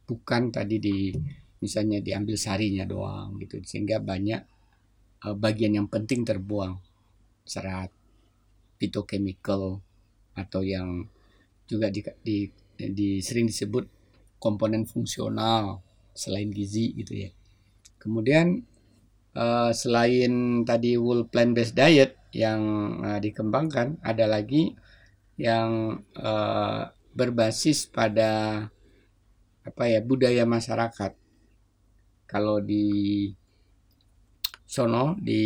bukan 0.06 0.54
tadi 0.54 0.77
di 0.77 1.10
misalnya 1.58 1.98
diambil 1.98 2.38
sarinya 2.38 2.86
doang 2.86 3.42
gitu 3.42 3.58
sehingga 3.66 3.98
banyak 3.98 4.42
eh, 5.25 5.36
bagian 5.36 5.77
yang 5.82 5.88
penting 5.89 6.24
terbuang. 6.24 6.77
Serat 7.48 7.89
phytochemical 8.77 9.80
atau 10.38 10.62
yang 10.62 11.08
juga 11.72 11.88
di, 11.96 12.02
di, 12.28 12.38
di- 12.98 13.22
sering 13.24 13.48
disebut 13.52 13.86
komponen 14.44 14.84
fungsional 14.88 15.82
selain 16.16 16.50
gizi 16.54 16.94
gitu 17.00 17.14
ya. 17.28 17.30
Kemudian 18.02 18.48
eh, 19.36 19.72
selain 19.82 20.64
tadi 20.70 20.92
wool 21.04 21.28
plant 21.32 21.54
based 21.58 21.76
diet 21.78 22.18
yang 22.36 22.62
eh, 23.06 23.20
dikembangkan 23.26 24.02
ada 24.04 24.26
lagi 24.30 24.74
yang 25.40 26.02
eh, 26.18 26.82
berbasis 27.18 27.90
pada 27.90 28.32
apa 29.70 29.84
ya 29.94 30.00
budaya 30.10 30.44
masyarakat. 30.56 31.12
Kalau 32.28 32.60
di 32.62 32.84
sono 34.66 35.16
di 35.18 35.44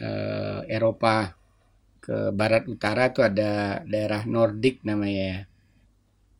eh, 0.00 0.60
Eropa 0.68 1.35
ke 2.06 2.30
barat 2.30 2.70
utara 2.70 3.10
itu 3.10 3.18
ada 3.26 3.82
daerah 3.82 4.22
Nordik 4.22 4.86
namanya 4.86 5.22
ya. 5.26 5.40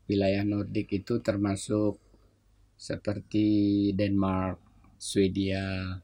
Wilayah 0.06 0.46
Nordik 0.46 0.94
itu 0.94 1.18
termasuk 1.18 1.98
seperti 2.78 3.46
Denmark, 3.98 4.62
Swedia, 4.94 5.98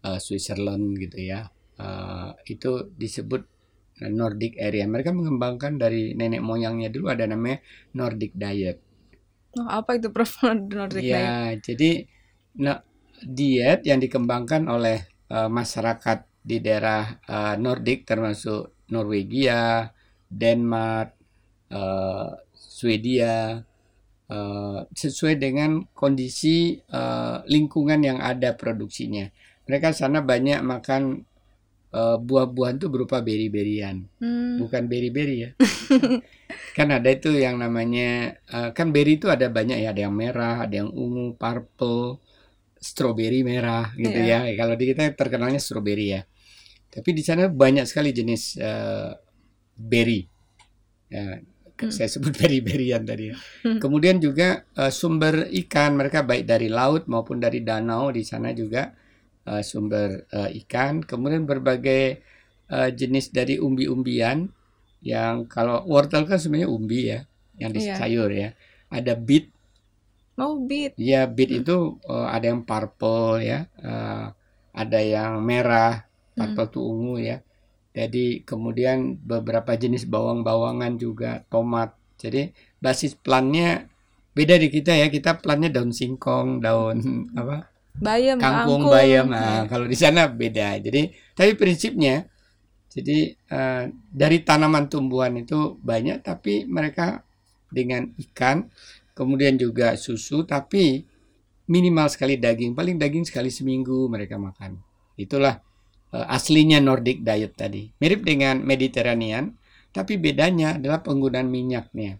eh, 0.00 0.20
Switzerland 0.24 0.96
gitu 0.96 1.18
ya. 1.20 1.44
Eh, 1.76 2.30
itu 2.48 2.88
disebut 2.96 3.44
Nordic 4.00 4.56
area. 4.56 4.88
Mereka 4.88 5.12
mengembangkan 5.12 5.76
dari 5.76 6.16
nenek 6.16 6.40
moyangnya 6.40 6.88
dulu 6.88 7.12
ada 7.12 7.28
namanya 7.28 7.60
Nordic 7.92 8.32
diet. 8.32 8.80
Oh, 9.56 9.68
apa 9.68 10.00
itu 10.00 10.08
Prof 10.08 10.40
Nordic 10.72 11.04
diet? 11.04 11.12
Ya, 11.12 11.52
jadi 11.60 12.08
nah, 12.56 12.80
diet 13.20 13.84
yang 13.84 14.00
dikembangkan 14.00 14.68
oleh 14.72 15.04
eh, 15.28 15.48
masyarakat 15.52 16.24
di 16.40 16.64
daerah 16.64 17.20
eh, 17.24 17.54
Nordik 17.60 18.08
termasuk 18.08 18.75
Norwegia, 18.92 19.90
Denmark, 20.30 21.08
eh, 21.70 22.30
Swedia 22.54 23.62
eh, 24.26 24.78
sesuai 24.90 25.34
dengan 25.38 25.86
kondisi 25.94 26.78
eh, 26.78 27.36
lingkungan 27.46 28.00
yang 28.02 28.18
ada 28.22 28.54
produksinya. 28.58 29.26
Mereka 29.66 29.90
sana 29.94 30.22
banyak 30.22 30.60
makan 30.62 31.02
eh, 31.94 32.16
buah-buahan 32.18 32.76
itu 32.80 32.88
berupa 32.92 33.22
beri-berian 33.22 34.06
Hmm. 34.22 34.58
bukan 34.62 34.88
beri-beri 34.88 35.36
ya. 35.46 35.50
kan 36.76 36.88
ada 36.92 37.08
itu 37.12 37.30
yang 37.32 37.56
namanya 37.60 38.36
eh, 38.48 38.70
kan 38.76 38.90
beri 38.94 39.18
itu 39.20 39.26
ada 39.32 39.46
banyak 39.48 39.78
ya, 39.82 39.92
ada 39.94 40.02
yang 40.06 40.14
merah, 40.16 40.64
ada 40.64 40.74
yang 40.84 40.90
ungu, 40.92 41.34
purple, 41.36 42.20
strawberry 42.80 43.42
merah 43.42 43.90
gitu 43.96 44.18
ya. 44.20 44.46
Kalau 44.58 44.74
di 44.78 44.84
kita 44.92 45.02
terkenalnya 45.16 45.60
strawberry 45.62 46.06
ya. 46.16 46.22
Tapi 46.96 47.10
di 47.12 47.20
sana 47.20 47.52
banyak 47.52 47.84
sekali 47.84 48.10
jenis 48.16 48.56
eh, 48.56 49.12
berry. 49.76 50.20
Ya, 51.12 51.38
Hmm. 51.76 51.92
saya 51.92 52.08
sebut 52.08 52.32
beri-berian 52.40 53.04
tadi 53.04 53.28
ya. 53.28 53.36
Hmm. 53.60 53.76
Kemudian 53.76 54.16
juga 54.16 54.64
eh, 54.80 54.88
sumber 54.88 55.52
ikan 55.66 55.92
mereka 56.00 56.24
baik 56.24 56.48
dari 56.48 56.72
laut 56.72 57.04
maupun 57.04 57.36
dari 57.36 57.60
danau 57.60 58.08
di 58.08 58.24
sana 58.24 58.56
juga 58.56 58.96
eh, 59.44 59.60
sumber 59.60 60.24
eh, 60.32 60.50
ikan. 60.64 61.04
Kemudian 61.04 61.44
berbagai 61.44 62.24
eh, 62.72 62.90
jenis 62.96 63.28
dari 63.28 63.60
umbi-umbian 63.60 64.48
yang 65.04 65.44
kalau 65.52 65.84
wortel 65.84 66.24
kan 66.24 66.40
sebenarnya 66.40 66.72
umbi 66.72 67.00
ya, 67.12 67.20
yang 67.60 67.70
di 67.76 67.80
Iya. 67.84 67.94
sayur 68.00 68.30
ya. 68.32 68.50
Ada 68.88 69.12
beet, 69.20 69.52
Oh, 70.40 70.60
beet. 70.64 70.96
ya 70.96 71.28
beet 71.28 71.50
Hmm. 71.52 71.60
itu 71.60 71.76
eh, 72.08 72.26
ada 72.32 72.46
yang 72.56 72.64
purple 72.64 73.44
ya, 73.44 73.68
eh, 73.84 74.26
ada 74.72 74.98
yang 75.04 75.44
merah, 75.44 76.05
Hmm. 76.36 76.52
purple 76.52 76.68
tuh 76.68 76.84
ungu 76.84 77.16
ya. 77.18 77.40
Jadi 77.96 78.44
kemudian 78.44 79.16
beberapa 79.24 79.72
jenis 79.72 80.04
bawang-bawangan 80.04 81.00
juga, 81.00 81.40
tomat. 81.48 81.96
Jadi 82.20 82.52
basis 82.76 83.16
plannya 83.16 83.88
beda 84.36 84.60
di 84.60 84.68
kita 84.68 84.92
ya. 84.92 85.08
Kita 85.08 85.40
plannya 85.40 85.72
daun 85.72 85.96
singkong, 85.96 86.60
daun 86.60 87.00
apa? 87.40 87.72
Bayam, 87.96 88.36
kangkung, 88.36 88.92
bayam. 88.92 89.32
Nah, 89.32 89.64
kalau 89.64 89.88
di 89.88 89.96
sana 89.96 90.28
beda. 90.28 90.76
Jadi, 90.76 91.16
tapi 91.32 91.56
prinsipnya, 91.56 92.28
jadi 92.92 93.32
eh, 93.32 93.84
dari 94.12 94.44
tanaman 94.44 94.92
tumbuhan 94.92 95.32
itu 95.40 95.80
banyak, 95.80 96.20
tapi 96.20 96.68
mereka 96.68 97.24
dengan 97.72 98.12
ikan, 98.20 98.68
kemudian 99.16 99.56
juga 99.56 99.96
susu, 99.96 100.44
tapi 100.44 101.08
minimal 101.66 102.06
sekali 102.12 102.36
daging, 102.36 102.76
paling 102.76 103.00
daging 103.00 103.24
sekali 103.24 103.48
seminggu 103.48 104.06
mereka 104.12 104.36
makan. 104.36 104.78
Itulah 105.16 105.65
aslinya 106.12 106.78
Nordic 106.82 107.22
diet 107.26 107.52
tadi. 107.58 107.90
Mirip 108.00 108.22
dengan 108.26 108.62
Mediterranean, 108.62 109.56
tapi 109.96 110.16
bedanya 110.20 110.76
adalah 110.78 111.00
penggunaan 111.06 111.48
minyaknya. 111.50 112.18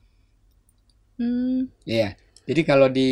Hmm. 1.17 1.73
Iya. 1.89 2.17
Jadi 2.47 2.61
kalau 2.67 2.89
di 2.93 3.11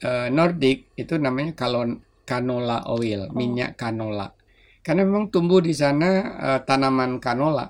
eh, 0.00 0.28
Nordic 0.32 0.78
itu 0.96 1.14
namanya 1.20 1.52
kalon 1.60 2.00
canola 2.26 2.86
oil, 2.90 3.28
Oh. 3.30 3.34
minyak 3.36 3.76
canola. 3.80 4.32
Karena 4.84 5.02
memang 5.08 5.28
tumbuh 5.34 5.60
di 5.62 5.74
sana 5.76 6.08
eh, 6.46 6.60
tanaman 6.68 7.20
canola 7.22 7.66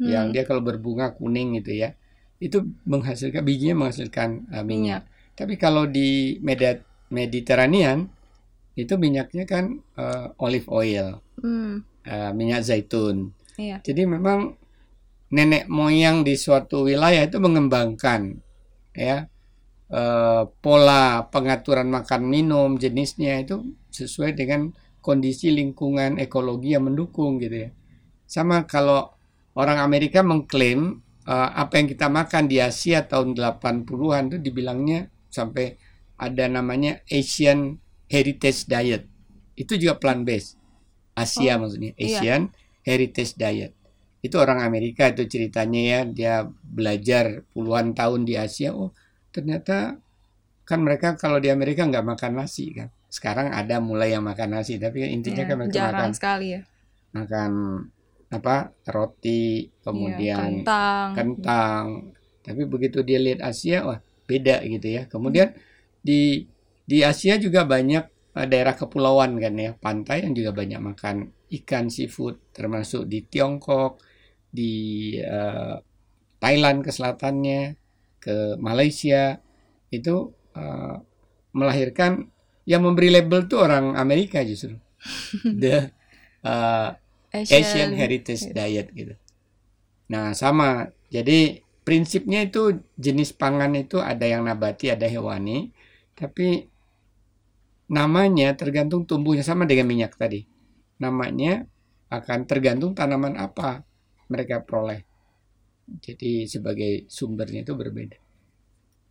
Hmm. 0.00 0.10
yang 0.10 0.26
dia 0.34 0.42
kalau 0.48 0.62
berbunga 0.64 1.14
kuning 1.18 1.58
gitu 1.60 1.72
ya. 1.82 1.94
Itu 2.40 2.58
menghasilkan 2.92 3.42
bijinya 3.46 3.76
menghasilkan 3.86 4.28
eh, 4.54 4.64
minyak. 4.66 5.02
Tapi 5.38 5.54
kalau 5.60 5.84
di 5.90 6.38
Medi- 6.46 6.82
Mediterranean 7.12 8.08
itu 8.78 8.94
minyaknya 8.98 9.44
kan 9.46 9.64
eh, 9.98 10.26
olive 10.40 10.68
oil, 10.70 11.20
Hmm. 11.44 11.84
eh, 12.08 12.32
minyak 12.32 12.64
zaitun. 12.64 13.36
Iya. 13.60 13.84
Jadi 13.84 14.08
memang 14.08 14.56
nenek 15.28 15.68
moyang 15.68 16.24
di 16.24 16.40
suatu 16.40 16.88
wilayah 16.88 17.26
itu 17.26 17.36
mengembangkan 17.36 18.40
ya 18.96 19.28
eh, 19.92 20.42
pola 20.64 21.28
pengaturan 21.28 21.92
makan 21.92 22.22
minum 22.24 22.80
jenisnya 22.80 23.44
itu 23.44 23.60
sesuai 23.92 24.32
dengan 24.32 24.72
kondisi 25.04 25.52
lingkungan 25.52 26.16
ekologi 26.16 26.72
yang 26.72 26.88
mendukung 26.88 27.36
gitu 27.36 27.68
ya. 27.68 27.70
Sama 28.24 28.64
kalau 28.64 29.12
orang 29.52 29.84
Amerika 29.84 30.24
mengklaim 30.24 31.04
eh, 31.28 31.50
apa 31.52 31.76
yang 31.76 31.92
kita 31.92 32.08
makan 32.08 32.48
di 32.48 32.64
Asia 32.64 33.04
tahun 33.04 33.36
80-an 33.36 34.32
itu 34.32 34.38
dibilangnya 34.40 35.12
sampai 35.28 35.76
ada 36.16 36.48
namanya 36.48 37.04
Asian 37.12 37.76
Heritage 38.08 38.64
Diet. 38.64 39.04
Itu 39.58 39.76
juga 39.76 40.00
plant 40.00 40.24
based. 40.24 40.63
Asia 41.14 41.56
Oh, 41.56 41.66
maksudnya, 41.66 41.92
iya. 41.96 42.20
Asian 42.20 42.42
Heritage 42.86 43.34
Diet. 43.38 43.72
Itu 44.24 44.36
orang 44.40 44.60
Amerika 44.64 45.08
itu 45.12 45.24
ceritanya 45.28 45.80
ya, 45.82 46.00
dia 46.08 46.34
belajar 46.64 47.44
puluhan 47.54 47.92
tahun 47.94 48.24
di 48.28 48.34
Asia. 48.40 48.72
Oh, 48.74 48.90
ternyata 49.34 50.00
kan 50.68 50.80
mereka 50.80 51.14
kalau 51.20 51.38
di 51.42 51.48
Amerika 51.52 51.84
nggak 51.84 52.06
makan 52.06 52.32
nasi 52.40 52.72
kan. 52.76 52.88
Sekarang 53.12 53.52
ada 53.54 53.78
mulai 53.78 54.14
yang 54.16 54.24
makan 54.26 54.58
nasi, 54.58 54.80
tapi 54.80 55.06
intinya 55.06 55.44
Iya, 55.44 55.48
kan 55.48 55.56
mereka 55.60 55.74
jarang 55.76 56.10
makan 56.10 56.10
sekali 56.16 56.46
ya. 56.58 56.60
makan 57.14 57.50
apa 58.34 58.56
roti, 58.90 59.70
kemudian 59.84 60.66
kentang. 60.66 61.08
kentang. 61.14 61.84
Tapi 62.44 62.62
begitu 62.66 63.00
dia 63.06 63.18
lihat 63.22 63.40
Asia, 63.44 63.86
wah 63.86 64.00
beda 64.26 64.64
gitu 64.66 64.88
ya. 64.90 65.02
Kemudian 65.08 65.54
di 66.02 66.48
Di 66.84 67.00
Asia 67.00 67.40
juga 67.40 67.64
banyak 67.64 68.04
daerah 68.34 68.74
kepulauan 68.74 69.38
kan 69.38 69.54
ya, 69.54 69.78
pantai 69.78 70.26
yang 70.26 70.34
juga 70.34 70.50
banyak 70.50 70.80
makan 70.82 71.30
ikan 71.62 71.86
seafood, 71.86 72.50
termasuk 72.50 73.06
di 73.06 73.22
Tiongkok, 73.22 74.02
di 74.50 75.14
uh, 75.22 75.78
Thailand 76.42 76.82
ke 76.82 76.90
selatannya, 76.90 77.78
ke 78.18 78.58
Malaysia. 78.58 79.38
Itu 79.94 80.34
uh, 80.58 80.98
melahirkan 81.54 82.26
yang 82.66 82.82
memberi 82.82 83.14
label 83.14 83.46
tuh 83.46 83.62
orang 83.62 83.94
Amerika 83.94 84.42
justru. 84.42 84.74
The 85.62 85.94
uh, 86.42 86.90
Asian, 87.30 87.94
Heritage. 87.94 88.50
Diet 88.50 88.90
gitu. 88.90 89.14
Nah 90.10 90.34
sama, 90.34 90.90
jadi 91.10 91.62
prinsipnya 91.86 92.46
itu 92.46 92.82
jenis 92.98 93.30
pangan 93.36 93.74
itu 93.78 94.02
ada 94.02 94.26
yang 94.26 94.46
nabati, 94.46 94.90
ada 94.90 95.06
hewani, 95.06 95.70
tapi 96.16 96.73
namanya 97.90 98.56
tergantung 98.56 99.04
tumbuhnya 99.04 99.44
sama 99.44 99.68
dengan 99.68 99.88
minyak 99.88 100.16
tadi. 100.16 100.44
Namanya 101.00 101.66
akan 102.08 102.46
tergantung 102.48 102.94
tanaman 102.94 103.36
apa 103.36 103.82
mereka 104.30 104.62
peroleh. 104.64 105.04
Jadi 106.00 106.48
sebagai 106.48 107.04
sumbernya 107.12 107.60
itu 107.60 107.76
berbeda. 107.76 108.16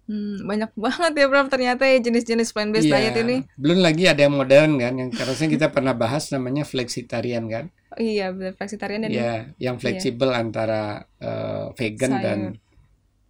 Hmm, 0.03 0.43
banyak 0.43 0.75
banget 0.75 1.15
ya 1.15 1.27
Prof 1.31 1.47
ternyata 1.47 1.87
ya 1.87 1.95
jenis-jenis 2.03 2.51
plant 2.51 2.75
based 2.75 2.91
Iya, 2.91 3.15
diet 3.15 3.15
ini. 3.23 3.37
Belum 3.55 3.79
lagi 3.79 4.03
ada 4.03 4.19
yang 4.27 4.35
modern 4.35 4.75
kan, 4.75 4.93
yang 4.99 5.09
harusnya 5.15 5.47
kita 5.47 5.71
pernah 5.71 5.95
bahas 5.95 6.27
namanya 6.35 6.67
flexitarian 6.67 7.47
kan. 7.47 7.71
Oh, 7.95 8.01
iya, 8.03 8.33
benar 8.35 8.57
vegetarian 8.59 9.07
dan 9.07 9.11
Ya, 9.15 9.33
yang 9.63 9.79
fleksibel 9.79 10.33
antara 10.35 11.07
eh, 11.23 11.71
vegan 11.79 12.19
Sayur. 12.19 12.25
dan 12.25 12.39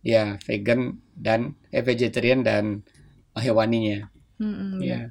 ya 0.01 0.23
vegan 0.49 0.97
dan 1.13 1.53
eh, 1.69 1.83
vegetarian 1.85 2.41
dan 2.41 2.81
hewaninya. 3.37 4.09
Mm-mm, 4.41 4.81
benar. 4.81 4.87
Ya. 4.87 5.01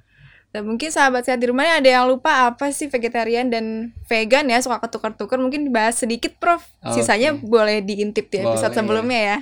Dan 0.53 0.69
mungkin 0.69 0.93
sahabat 0.93 1.25
sehat 1.25 1.41
di 1.41 1.49
rumah 1.49 1.65
ada 1.65 1.89
yang 1.89 2.05
lupa 2.05 2.53
apa 2.53 2.69
sih 2.77 2.93
vegetarian 2.93 3.49
dan 3.49 3.97
vegan 4.05 4.53
ya 4.53 4.61
suka 4.61 4.85
ketukar-tukar 4.85 5.41
mungkin 5.41 5.65
dibahas 5.65 5.97
sedikit 5.97 6.37
Prof. 6.37 6.61
Sisanya 6.93 7.33
Oke. 7.33 7.49
boleh 7.49 7.81
diintip 7.81 8.29
di 8.29 8.45
episode 8.45 8.69
Boleh, 8.69 8.77
sebelumnya 8.77 9.21
ya. 9.25 9.39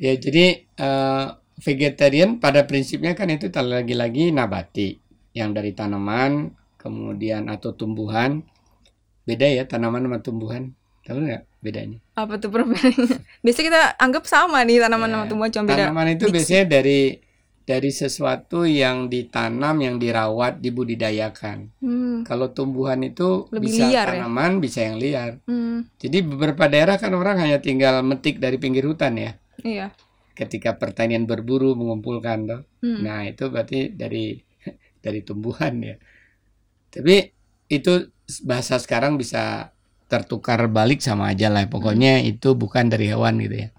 Ya, 0.00 0.12
jadi 0.16 0.64
eh, 0.64 1.26
vegetarian 1.60 2.40
pada 2.40 2.64
prinsipnya 2.64 3.12
kan 3.12 3.28
itu 3.28 3.52
lagi-lagi 3.52 4.32
nabati 4.32 4.96
yang 5.36 5.52
dari 5.52 5.76
tanaman, 5.76 6.56
kemudian 6.80 7.52
atau 7.52 7.76
tumbuhan. 7.76 8.40
Beda 9.28 9.44
ya 9.44 9.68
tanaman 9.68 10.08
sama 10.08 10.18
tumbuhan. 10.24 10.72
Tahu 11.04 11.28
nggak 11.28 11.44
bedanya? 11.60 12.00
Apa 12.16 12.40
tuh 12.40 12.48
Prof? 12.48 12.72
Biasanya 13.44 13.66
kita 13.68 13.80
anggap 14.00 14.24
sama 14.24 14.64
nih 14.64 14.80
tanaman 14.80 15.12
Ya, 15.12 15.14
sama 15.20 15.24
tumbuhan 15.28 15.50
cuma 15.52 15.64
beda. 15.68 15.92
Tanaman 15.92 16.08
itu 16.16 16.24
diksi. 16.24 16.34
biasanya 16.40 16.64
dari 16.72 17.00
dari 17.68 17.92
sesuatu 17.92 18.64
yang 18.64 19.12
ditanam, 19.12 19.76
yang 19.84 20.00
dirawat, 20.00 20.64
dibudidayakan. 20.64 21.68
Hmm. 21.84 22.24
Kalau 22.24 22.48
tumbuhan 22.56 23.04
itu 23.04 23.44
Lebih 23.52 23.68
bisa 23.68 23.84
liar 23.92 24.08
ya? 24.08 24.24
tanaman, 24.24 24.56
bisa 24.56 24.88
yang 24.88 24.96
liar. 24.96 25.36
Hmm. 25.44 25.84
Jadi 26.00 26.24
beberapa 26.24 26.64
daerah 26.64 26.96
kan 26.96 27.12
orang 27.12 27.36
hanya 27.44 27.60
tinggal 27.60 28.00
metik 28.00 28.40
dari 28.40 28.56
pinggir 28.56 28.88
hutan 28.88 29.20
ya. 29.20 29.36
Iya. 29.60 29.92
Ketika 30.32 30.80
pertanian 30.80 31.28
berburu 31.28 31.76
mengumpulkan 31.76 32.48
toh. 32.48 32.62
Hmm. 32.80 33.04
Nah, 33.04 33.28
itu 33.28 33.52
berarti 33.52 33.92
dari 33.92 34.40
dari 35.04 35.20
tumbuhan 35.20 35.76
ya. 35.84 36.00
Tapi 36.88 37.36
itu 37.68 38.08
bahasa 38.48 38.80
sekarang 38.80 39.20
bisa 39.20 39.76
tertukar 40.08 40.72
balik 40.72 41.04
sama 41.04 41.36
aja 41.36 41.52
lah. 41.52 41.68
Pokoknya 41.68 42.24
itu 42.24 42.56
bukan 42.56 42.88
dari 42.88 43.12
hewan 43.12 43.36
gitu 43.44 43.68
ya. 43.68 43.70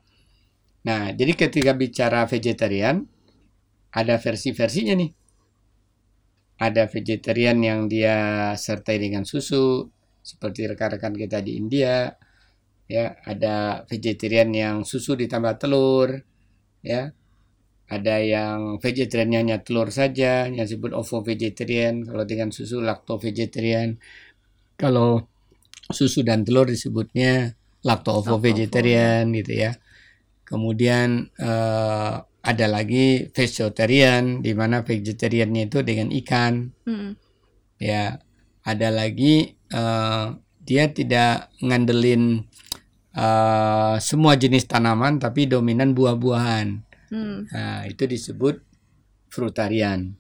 Nah, 0.86 1.10
jadi 1.10 1.34
ketika 1.34 1.74
bicara 1.74 2.30
vegetarian 2.30 3.10
ada 3.94 4.16
versi-versinya 4.22 4.94
nih. 4.98 5.12
Ada 6.60 6.92
vegetarian 6.92 7.58
yang 7.64 7.88
dia 7.88 8.52
sertai 8.60 9.00
dengan 9.00 9.24
susu 9.24 9.88
seperti 10.20 10.68
rekan-rekan 10.68 11.16
kita 11.16 11.40
di 11.40 11.56
India. 11.56 12.12
Ya, 12.90 13.22
ada 13.24 13.86
vegetarian 13.86 14.50
yang 14.50 14.76
susu 14.82 15.14
ditambah 15.14 15.62
telur, 15.62 16.20
ya 16.82 17.14
ada 17.90 18.22
yang 18.22 18.78
vegetariannya 18.78 19.40
hanya 19.42 19.58
telur 19.66 19.90
saja 19.90 20.46
yang 20.46 20.62
disebut 20.62 20.94
ovo 20.94 21.26
vegetarian 21.26 22.06
kalau 22.06 22.24
dengan 22.24 22.54
susu 22.54 22.86
lacto 22.86 23.18
vegetarian 23.18 23.98
kalau 24.78 25.26
susu 25.90 26.22
dan 26.22 26.46
telur 26.46 26.70
disebutnya 26.70 27.58
lacto 27.82 28.14
ovo 28.14 28.38
Lacto-ovo. 28.38 28.46
vegetarian 28.46 29.34
gitu 29.34 29.54
ya 29.58 29.72
kemudian 30.46 31.34
eh, 31.34 32.16
ada 32.40 32.66
lagi 32.72 33.28
vegetarian 33.36 34.40
di 34.40 34.52
mana 34.56 34.82
vegetariannya 34.86 35.68
itu 35.68 35.80
dengan 35.84 36.10
ikan 36.24 36.72
Hmm. 36.88 37.20
ya 37.80 38.20
ada 38.64 38.90
lagi 38.92 39.56
eh, 39.56 40.26
dia 40.64 40.84
tidak 40.92 41.52
ngandelin 41.60 42.44
eh, 43.16 43.96
semua 44.00 44.34
jenis 44.40 44.68
tanaman 44.70 45.20
tapi 45.20 45.48
dominan 45.52 45.92
buah-buahan 45.92 46.90
Hmm. 47.10 47.50
Nah, 47.50 47.90
itu 47.90 48.06
disebut 48.06 48.62
frutarian. 49.34 50.14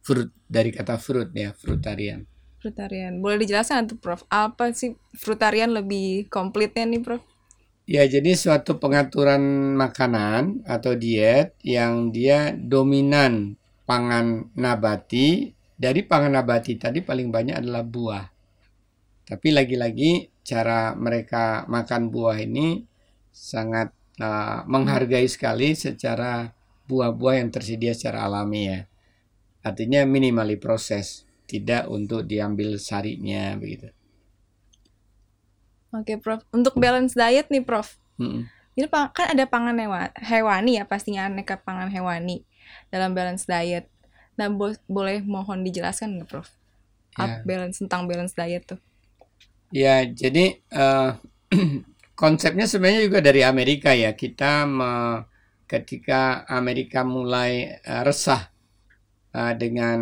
Fruit 0.00 0.30
dari 0.46 0.70
kata 0.70 0.96
fruit 0.96 1.30
ya, 1.34 1.50
frutarian. 1.52 2.24
Frutarian. 2.62 3.18
Boleh 3.18 3.42
dijelaskan 3.42 3.90
tuh 3.90 3.98
Prof. 3.98 4.22
Apa 4.30 4.70
sih 4.70 4.94
frutarian 5.18 5.74
lebih 5.74 6.30
komplitnya 6.30 6.86
nih 6.86 7.02
Prof? 7.02 7.22
Ya, 7.90 8.06
jadi 8.06 8.38
suatu 8.38 8.78
pengaturan 8.78 9.74
makanan 9.74 10.62
atau 10.62 10.94
diet 10.94 11.58
yang 11.66 12.14
dia 12.14 12.54
dominan 12.54 13.58
pangan 13.82 14.46
nabati. 14.54 15.58
Dari 15.74 16.06
pangan 16.06 16.38
nabati 16.38 16.78
tadi 16.78 17.02
paling 17.02 17.34
banyak 17.34 17.58
adalah 17.58 17.82
buah. 17.82 18.30
Tapi 19.26 19.48
lagi-lagi 19.50 20.30
cara 20.46 20.94
mereka 20.94 21.66
makan 21.66 22.14
buah 22.14 22.38
ini 22.38 22.86
sangat 23.34 23.90
uh, 24.22 24.62
menghargai 24.70 25.26
sekali 25.26 25.74
secara 25.74 26.46
buah-buah 26.86 27.42
yang 27.42 27.50
tersedia 27.50 27.90
secara 27.90 28.30
alami 28.30 28.70
ya. 28.70 28.80
Artinya 29.66 30.06
minimali 30.06 30.62
proses, 30.62 31.26
tidak 31.50 31.90
untuk 31.90 32.22
diambil 32.22 32.78
sarinya 32.78 33.58
begitu. 33.58 33.90
Oke 35.90 36.14
Prof. 36.22 36.40
Untuk 36.54 36.74
balance 36.78 37.14
diet 37.18 37.46
nih 37.50 37.62
Prof. 37.62 37.98
Mm-mm. 38.18 38.50
Ini 38.78 38.86
kan 38.90 39.26
ada 39.34 39.44
pangan 39.50 39.76
hewa- 39.76 40.14
hewani 40.16 40.78
ya 40.80 40.84
pastinya 40.86 41.26
aneka 41.28 41.58
pangan 41.60 41.90
hewani 41.90 42.46
dalam 42.92 43.12
balance 43.18 43.44
diet. 43.46 43.86
Nah 44.38 44.48
bo- 44.48 44.82
boleh 44.88 45.20
mohon 45.26 45.66
dijelaskan 45.66 46.08
nggak 46.20 46.28
Prof? 46.30 46.48
Up 47.18 47.32
Ya. 47.32 47.42
balance 47.44 47.78
tentang 47.82 48.06
balance 48.10 48.34
diet 48.38 48.64
tuh. 48.70 48.80
Ya, 49.70 50.02
jadi 50.06 50.58
eh, 50.58 51.10
konsepnya 52.20 52.66
sebenarnya 52.70 53.02
juga 53.06 53.20
dari 53.22 53.42
Amerika 53.46 53.90
ya. 53.94 54.10
Kita 54.18 54.66
me- 54.66 55.22
ketika 55.70 56.42
Amerika 56.50 57.06
mulai 57.06 57.78
eh, 57.78 58.02
resah 58.06 58.50
eh, 59.34 59.54
dengan 59.62 60.00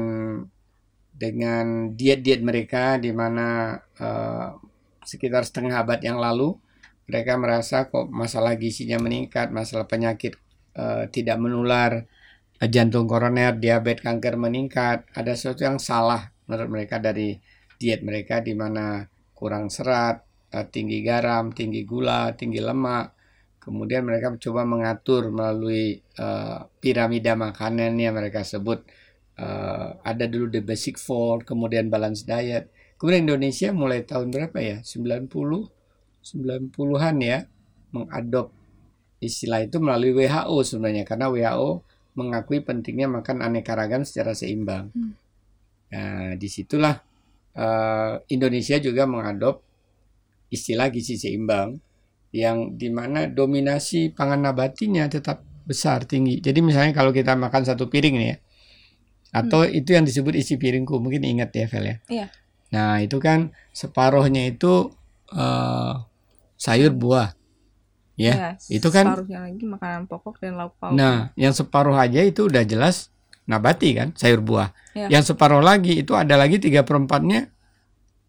dengan 1.18 1.92
diet-diet 1.98 2.40
mereka 2.48 2.96
di 3.04 3.10
mana 3.10 3.74
eh, 3.98 4.46
sekitar 5.08 5.48
setengah 5.48 5.80
abad 5.80 6.04
yang 6.04 6.20
lalu 6.20 6.52
mereka 7.08 7.40
merasa 7.40 7.88
kok 7.88 8.12
masalah 8.12 8.52
gizinya 8.60 9.00
meningkat, 9.00 9.48
masalah 9.48 9.88
penyakit 9.88 10.36
eh, 10.76 11.08
tidak 11.08 11.40
menular, 11.40 12.04
eh, 12.60 12.68
jantung 12.68 13.08
koroner, 13.08 13.56
diabetes, 13.56 14.04
kanker 14.04 14.36
meningkat. 14.36 15.08
Ada 15.16 15.32
sesuatu 15.32 15.64
yang 15.64 15.80
salah 15.80 16.28
menurut 16.44 16.68
mereka 16.68 17.00
dari 17.00 17.40
diet 17.80 18.04
mereka 18.04 18.44
di 18.44 18.52
mana 18.52 19.08
kurang 19.32 19.72
serat, 19.72 20.20
eh, 20.52 20.68
tinggi 20.68 21.00
garam, 21.00 21.48
tinggi 21.56 21.88
gula, 21.88 22.36
tinggi 22.36 22.60
lemak. 22.60 23.16
Kemudian 23.56 24.04
mereka 24.04 24.32
coba 24.36 24.68
mengatur 24.68 25.32
melalui 25.32 25.96
eh, 25.96 26.58
piramida 26.76 27.32
makanan 27.40 27.96
yang 27.96 28.12
mereka 28.20 28.44
sebut 28.44 28.84
eh, 29.40 29.88
ada 29.96 30.24
dulu 30.28 30.52
the 30.52 30.60
basic 30.60 31.00
four, 31.00 31.40
kemudian 31.40 31.88
balance 31.88 32.28
diet. 32.28 32.68
Kemudian 32.98 33.30
Indonesia 33.30 33.70
mulai 33.70 34.02
tahun 34.02 34.34
berapa 34.34 34.58
ya? 34.58 34.76
90 34.82 35.30
90-an 36.18 37.16
ya 37.24 37.38
mengadop 37.94 38.52
istilah 39.18 39.64
itu 39.64 39.80
melalui 39.80 40.12
WHO 40.14 40.56
sebenarnya 40.62 41.08
karena 41.08 41.32
WHO 41.32 41.82
mengakui 42.18 42.60
pentingnya 42.62 43.06
makan 43.06 43.40
aneka 43.42 43.78
ragam 43.78 44.02
secara 44.02 44.34
seimbang. 44.34 44.90
Hmm. 44.92 45.14
Nah, 45.88 46.34
di 46.36 46.48
situlah 46.50 46.98
eh, 47.54 48.14
Indonesia 48.34 48.76
juga 48.82 49.06
mengadop 49.06 49.62
istilah 50.50 50.90
gizi 50.90 51.16
seimbang 51.16 51.78
yang 52.34 52.76
di 52.76 52.92
mana 52.92 53.24
dominasi 53.30 54.12
pangan 54.12 54.44
nabatinya 54.44 55.08
tetap 55.08 55.40
besar 55.64 56.04
tinggi. 56.04 56.40
Jadi 56.40 56.60
misalnya 56.60 56.92
kalau 56.92 57.12
kita 57.12 57.36
makan 57.36 57.62
satu 57.64 57.88
piring 57.88 58.16
nih 58.20 58.28
ya, 58.28 58.36
atau 59.32 59.64
itu 59.64 59.92
yang 59.96 60.04
disebut 60.04 60.36
isi 60.36 60.56
piringku 60.56 60.96
mungkin 61.00 61.24
ingat 61.24 61.52
ya 61.52 61.66
Vel 61.68 61.84
ya. 61.84 61.96
Iya. 62.08 62.26
Nah 62.68 63.00
itu 63.00 63.16
kan 63.18 63.50
separuhnya 63.70 64.44
itu 64.46 64.92
eh, 65.28 65.92
sayur 66.54 66.92
buah, 66.92 67.32
ya. 68.14 68.56
itu 68.68 68.88
kan- 68.88 69.06
Separuhnya 69.08 69.38
lagi 69.44 69.64
makanan 69.64 70.02
pokok 70.04 70.40
dan 70.40 70.56
lauk 70.56 70.74
pauk. 70.76 70.92
Nah 70.92 71.30
yang 71.34 71.52
separuh 71.52 71.94
aja 71.94 72.20
itu 72.20 72.48
udah 72.48 72.64
jelas 72.64 73.12
nabati 73.44 73.96
kan, 73.96 74.08
sayur 74.12 74.40
buah. 74.40 74.72
Iya. 74.92 75.08
Yang 75.08 75.32
separuh 75.32 75.60
lagi 75.60 76.00
itu 76.00 76.12
ada 76.12 76.36
lagi 76.36 76.58
tiga 76.58 76.84
perempatnya 76.84 77.48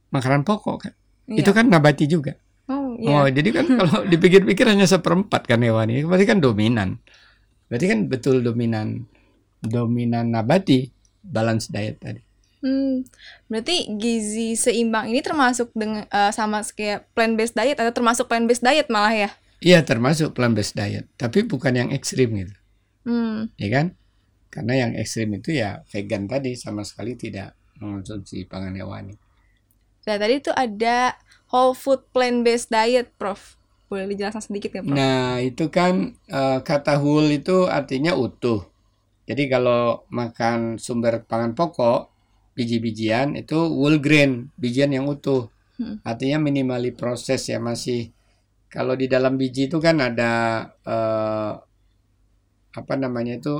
makanan 0.09 0.43
pokok 0.43 0.77
kan. 0.79 0.93
Iya. 1.27 1.43
Itu 1.43 1.51
kan 1.51 1.67
nabati 1.67 2.05
juga. 2.05 2.35
Oh, 2.69 2.93
iya. 2.95 3.09
Oh, 3.09 3.25
jadi 3.25 3.49
kan 3.49 3.65
kalau 3.65 4.05
dipikir-pikir 4.11 4.69
hanya 4.69 4.85
seperempat 4.85 5.49
kan 5.49 5.59
hewan 5.59 5.89
ini, 5.89 6.05
berarti 6.05 6.25
kan 6.25 6.37
dominan. 6.37 7.01
Berarti 7.65 7.85
kan 7.85 7.99
betul 8.05 8.41
dominan 8.41 9.09
dominan 9.59 10.31
nabati 10.31 10.87
balance 11.19 11.67
diet 11.67 11.97
tadi. 11.97 12.21
Hmm, 12.59 13.07
berarti 13.47 13.87
gizi 13.95 14.59
seimbang 14.59 15.07
ini 15.11 15.23
termasuk 15.23 15.71
dengan 15.71 16.03
eh, 16.11 16.31
sama 16.35 16.59
kayak 16.77 17.07
plant 17.15 17.33
based 17.39 17.55
diet 17.55 17.79
atau 17.79 17.93
termasuk 17.95 18.27
plant 18.27 18.45
based 18.49 18.63
diet 18.67 18.87
malah 18.91 19.15
ya? 19.15 19.29
Iya 19.67 19.79
termasuk 19.89 20.29
plant 20.35 20.55
based 20.57 20.75
diet, 20.79 21.05
tapi 21.21 21.39
bukan 21.51 21.73
yang 21.79 21.89
ekstrim 21.97 22.29
gitu, 22.39 22.53
Hmm, 23.05 23.49
ya 23.61 23.67
kan? 23.75 23.87
Karena 24.53 24.73
yang 24.87 24.91
ekstrim 25.01 25.29
itu 25.39 25.49
ya 25.61 25.69
vegan 25.91 26.23
tadi 26.31 26.51
sama 26.63 26.81
sekali 26.89 27.13
tidak 27.23 27.49
mengonsumsi 27.81 28.37
pangan 28.51 28.75
hewani. 28.79 29.15
nah 30.07 30.17
tadi 30.17 30.35
tuh 30.41 30.55
ada 30.57 31.15
whole 31.53 31.75
food 31.77 32.01
plant 32.13 32.41
based 32.45 32.69
diet, 32.73 33.07
Prof. 33.19 33.55
Boleh 33.89 34.05
dijelaskan 34.11 34.43
sedikit 34.43 34.71
ya, 34.77 34.83
Prof? 34.85 34.97
Nah 34.97 35.39
itu 35.43 35.65
kan 35.77 35.93
eh, 36.27 36.59
kata 36.69 36.99
whole 37.03 37.29
itu 37.39 37.67
artinya 37.69 38.11
utuh. 38.15 38.59
Jadi 39.29 39.43
kalau 39.53 40.03
makan 40.09 40.81
sumber 40.81 41.23
pangan 41.29 41.53
pokok, 41.53 42.08
biji-bijian 42.59 43.39
itu 43.39 43.55
whole 43.55 44.03
grain, 44.03 44.51
bijian 44.59 44.91
yang 44.91 45.07
utuh. 45.07 45.47
Hmm. 45.79 46.03
Artinya 46.03 46.43
minimali 46.43 46.91
proses 46.91 47.47
ya 47.47 47.55
masih. 47.63 48.11
Kalau 48.67 48.99
di 48.99 49.07
dalam 49.07 49.39
biji 49.39 49.71
itu 49.71 49.79
kan 49.79 50.03
ada 50.03 50.31
eh, 50.83 51.53
apa 52.69 52.93
namanya 52.99 53.39
itu 53.39 53.55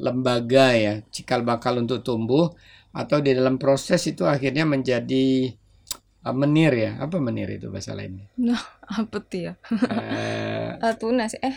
lembaga 0.00 0.72
ya, 0.72 0.94
cikal 1.12 1.44
bakal 1.44 1.76
untuk 1.84 2.00
tumbuh 2.00 2.50
atau 2.90 3.22
di 3.22 3.30
dalam 3.36 3.60
proses 3.60 4.02
itu 4.08 4.24
akhirnya 4.24 4.64
menjadi 4.64 5.52
eh, 6.24 6.34
menir 6.34 6.72
ya. 6.72 6.90
Apa 6.96 7.20
menir 7.20 7.52
itu 7.52 7.68
bahasa 7.68 7.92
lainnya? 7.92 8.24
Apa 9.04 9.16
tuh 9.20 9.52
ya? 9.52 9.54
Eh, 9.68 10.80
Eh, 10.88 10.94
tunas 10.96 11.36
eh 11.44 11.56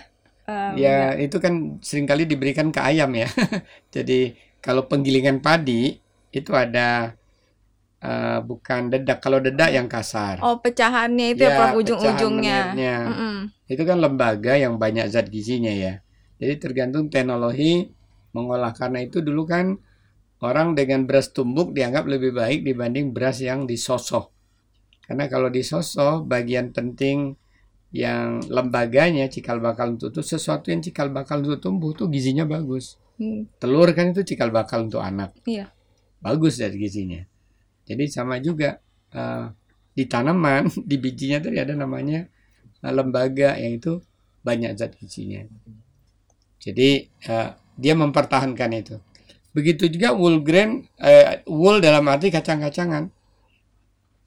eh, 0.52 0.72
Ya, 0.76 1.16
itu 1.16 1.40
kan 1.40 1.80
sering 1.80 2.04
kali 2.04 2.28
diberikan 2.28 2.76
ke 2.76 2.84
ayam 2.84 3.10
ya. 3.16 3.32
Jadi 3.96 4.36
kalau 4.60 4.86
penggilingan 4.92 5.40
padi 5.40 6.03
itu 6.34 6.52
ada 6.58 7.14
eh, 8.04 8.40
bukan 8.44 8.92
dedak. 8.92 9.24
Kalau 9.24 9.40
dedak 9.40 9.70
yang 9.72 9.88
kasar. 9.88 10.42
Oh, 10.44 10.60
pecahannya 10.60 11.38
itu 11.38 11.46
ya, 11.48 11.52
Ya, 11.54 11.58
Prof 11.60 11.74
ujung-ujungnya. 11.80 12.60
menirnya. 12.76 12.96
Mm-mm. 13.08 13.36
Itu 13.70 13.84
kan 13.88 13.98
lembaga 14.04 14.54
yang 14.60 14.76
banyak 14.76 15.06
zat 15.08 15.32
gizinya 15.32 15.72
ya. 15.72 16.04
Jadi 16.42 16.60
tergantung 16.60 17.08
teknologi 17.08 17.88
mengolah 18.36 18.74
karena 18.76 19.00
itu 19.06 19.22
dulu 19.24 19.46
kan 19.48 19.78
orang 20.44 20.76
dengan 20.76 21.08
beras 21.08 21.32
tumbuk 21.32 21.72
dianggap 21.72 22.04
lebih 22.10 22.36
baik 22.36 22.68
dibanding 22.68 23.16
beras 23.16 23.40
yang 23.40 23.64
disosok. 23.64 24.34
Karena 25.08 25.28
kalau 25.32 25.48
disosok 25.48 26.28
bagian 26.28 26.76
penting 26.76 27.36
yang 27.94 28.42
lembaganya 28.50 29.30
cikal 29.30 29.62
bakal 29.62 29.94
untuk 29.96 30.10
itu 30.12 30.26
sesuatu 30.26 30.74
yang 30.74 30.82
cikal 30.82 31.14
bakal 31.14 31.40
untuk 31.46 31.62
tumbuh 31.62 31.94
tuh 31.94 32.10
gizinya 32.10 32.44
bagus. 32.44 32.98
Hmm, 33.22 33.46
Telur 33.62 33.94
kan 33.94 34.10
itu 34.10 34.26
cikal 34.26 34.50
bakal 34.50 34.90
untuk 34.90 35.00
anak. 35.06 35.38
Iya. 35.46 35.70
Bagus 36.24 36.64
dari 36.64 36.80
gizinya. 36.80 37.20
Jadi 37.84 38.08
sama 38.08 38.40
juga 38.40 38.80
eh, 39.12 39.46
di 39.92 40.04
tanaman 40.08 40.72
di 40.90 40.96
bijinya 40.96 41.44
tadi 41.44 41.60
ada 41.60 41.76
namanya 41.76 42.24
eh, 42.80 42.94
lembaga 42.96 43.60
yang 43.60 43.78
itu 43.78 44.00
banyak 44.42 44.80
zat 44.80 44.96
gizinya. 44.96 45.44
Jadi 46.64 46.90
eh, 47.28 47.50
dia 47.76 47.94
mempertahankan 47.94 48.72
itu. 48.72 48.96
Begitu 49.54 49.86
juga 49.92 50.16
wool 50.18 50.42
grain, 50.42 50.88
eh, 50.98 51.46
wool 51.46 51.78
dalam 51.84 52.08
arti 52.10 52.34
kacang-kacangan. 52.34 53.12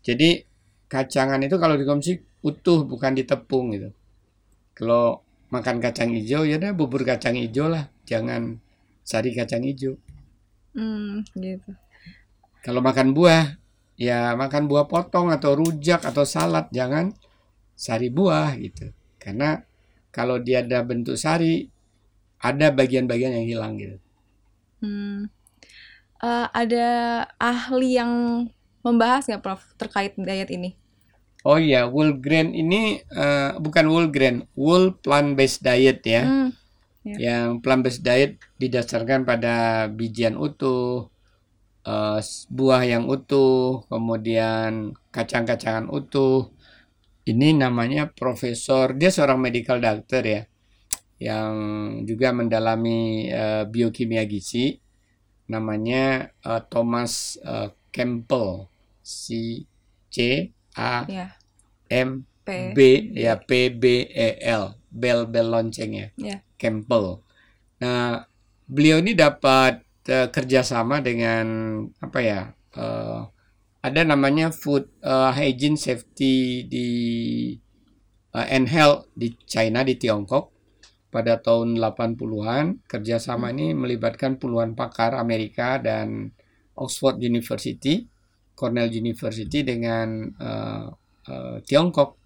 Jadi 0.06 0.44
kacangan 0.87 1.42
itu 1.42 1.56
kalau 1.59 1.74
dikonsumsi 1.74 2.44
utuh 2.46 2.87
bukan 2.87 3.18
ditepung 3.18 3.74
gitu. 3.74 3.90
Kalau 4.76 5.24
makan 5.50 5.82
kacang 5.82 6.14
hijau 6.14 6.46
ya 6.46 6.62
udah 6.62 6.72
bubur 6.76 7.02
kacang 7.02 7.35
hijau 7.35 7.66
lah, 7.66 7.90
jangan 8.06 8.62
sari 9.02 9.35
kacang 9.35 9.66
hijau. 9.66 9.98
hmm, 10.76 11.26
gitu. 11.40 11.70
Kalau 12.66 12.81
makan 12.88 13.09
buah, 13.16 13.44
ya 14.07 14.18
makan 14.42 14.64
buah 14.70 14.87
potong 14.92 15.29
atau 15.37 15.50
rujak 15.61 16.00
atau 16.11 16.24
salad, 16.35 16.66
jangan 16.79 17.07
sari 17.85 18.09
buah 18.18 18.48
gitu. 18.64 18.87
Karena 19.22 19.48
kalau 20.16 20.37
dia 20.46 20.59
ada 20.64 20.79
bentuk 20.90 21.16
sari, 21.24 21.55
ada 22.48 22.66
bagian-bagian 22.79 23.33
yang 23.38 23.46
hilang 23.52 23.72
gitu. 23.83 23.96
Hmm. 24.81 25.29
Eh, 26.24 26.46
ada 26.62 26.88
ahli 27.37 28.00
yang 28.00 28.12
membahas 28.85 29.29
nggak, 29.29 29.42
Prof, 29.44 29.62
terkait 29.81 30.12
diet 30.16 30.50
ini? 30.52 30.70
Oh 31.50 31.59
iya, 31.68 31.81
whole 31.92 32.12
grain 32.24 32.48
ini 32.62 33.00
eh, 33.24 33.50
bukan 33.64 33.85
whole 33.90 34.09
grain, 34.14 34.37
whole 34.59 34.87
plant-based 35.05 35.61
diet 35.66 36.00
ya. 36.14 36.22
Hmm, 36.26 36.48
Yang 37.26 37.48
plant-based 37.64 38.02
diet 38.07 38.33
didasarkan 38.62 39.20
pada 39.31 39.55
bijian 39.98 40.35
utuh, 40.46 41.09
eh, 41.87 42.20
buah 42.51 42.83
yang 42.83 43.07
utuh, 43.07 43.87
kemudian 43.87 44.99
kacang-kacangan 45.14 45.87
utuh. 45.87 46.51
Ini 47.27 47.55
namanya 47.55 48.11
profesor, 48.11 48.94
dia 48.94 49.11
seorang 49.14 49.38
medical 49.38 49.79
doctor 49.79 50.22
ya, 50.27 50.42
yang 51.22 51.55
juga 52.03 52.35
mendalami 52.35 53.31
eh, 53.31 53.64
biokimia 53.70 54.27
gizi. 54.27 54.83
Namanya 55.46 56.35
eh, 56.42 56.62
Thomas 56.66 57.38
eh, 57.38 57.70
Campbell, 57.94 58.66
C 59.07 59.62
C 60.11 60.51
A 60.75 61.07
ya, 61.07 61.38
M 61.87 62.27
P. 62.42 62.75
B 62.75 62.79
ya 63.14 63.38
P 63.38 63.70
B 63.70 64.11
E 64.11 64.42
L 64.42 64.75
bel 64.90 65.31
bel 65.31 65.46
lonceng 65.46 65.92
ya 65.94 66.09
Ya. 66.18 66.37
Campbell. 66.59 67.22
Nah 67.79 68.27
beliau 68.66 68.99
ini 68.99 69.14
dapat 69.14 69.86
kerjasama 70.07 71.03
dengan 71.03 71.47
apa 71.99 72.19
ya 72.23 72.40
eh, 72.79 73.21
ada 73.87 74.03
namanya 74.03 74.51
Food 74.51 74.90
eh, 74.99 75.31
Hygiene 75.31 75.79
Safety 75.79 76.66
di 76.66 76.88
eh, 78.35 78.47
and 78.51 78.66
Health 78.66 79.07
di 79.14 79.31
China 79.47 79.87
di 79.87 79.95
Tiongkok. 79.95 80.51
Pada 81.07 81.40
tahun 81.40 81.81
80-an 81.81 82.85
kerjasama 82.85 83.49
ini 83.55 83.73
melibatkan 83.73 84.37
puluhan 84.37 84.77
pakar 84.77 85.16
Amerika 85.16 85.81
dan 85.81 86.29
Oxford 86.77 87.23
University, 87.23 88.05
Cornell 88.53 88.92
University 88.92 89.62
dengan 89.62 90.29
eh, 90.29 90.87
eh, 91.31 91.57
Tiongkok. 91.62 92.19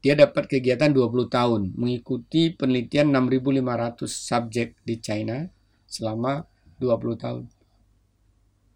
Dia 0.00 0.16
dapat 0.16 0.48
kegiatan 0.48 0.96
20 0.96 1.28
tahun 1.28 1.76
mengikuti 1.76 2.56
penelitian 2.56 3.12
6.500 3.12 4.08
subjek 4.08 4.80
di 4.80 4.96
China 4.96 5.44
selama 5.84 6.40
20 6.80 7.20
tahun. 7.20 7.44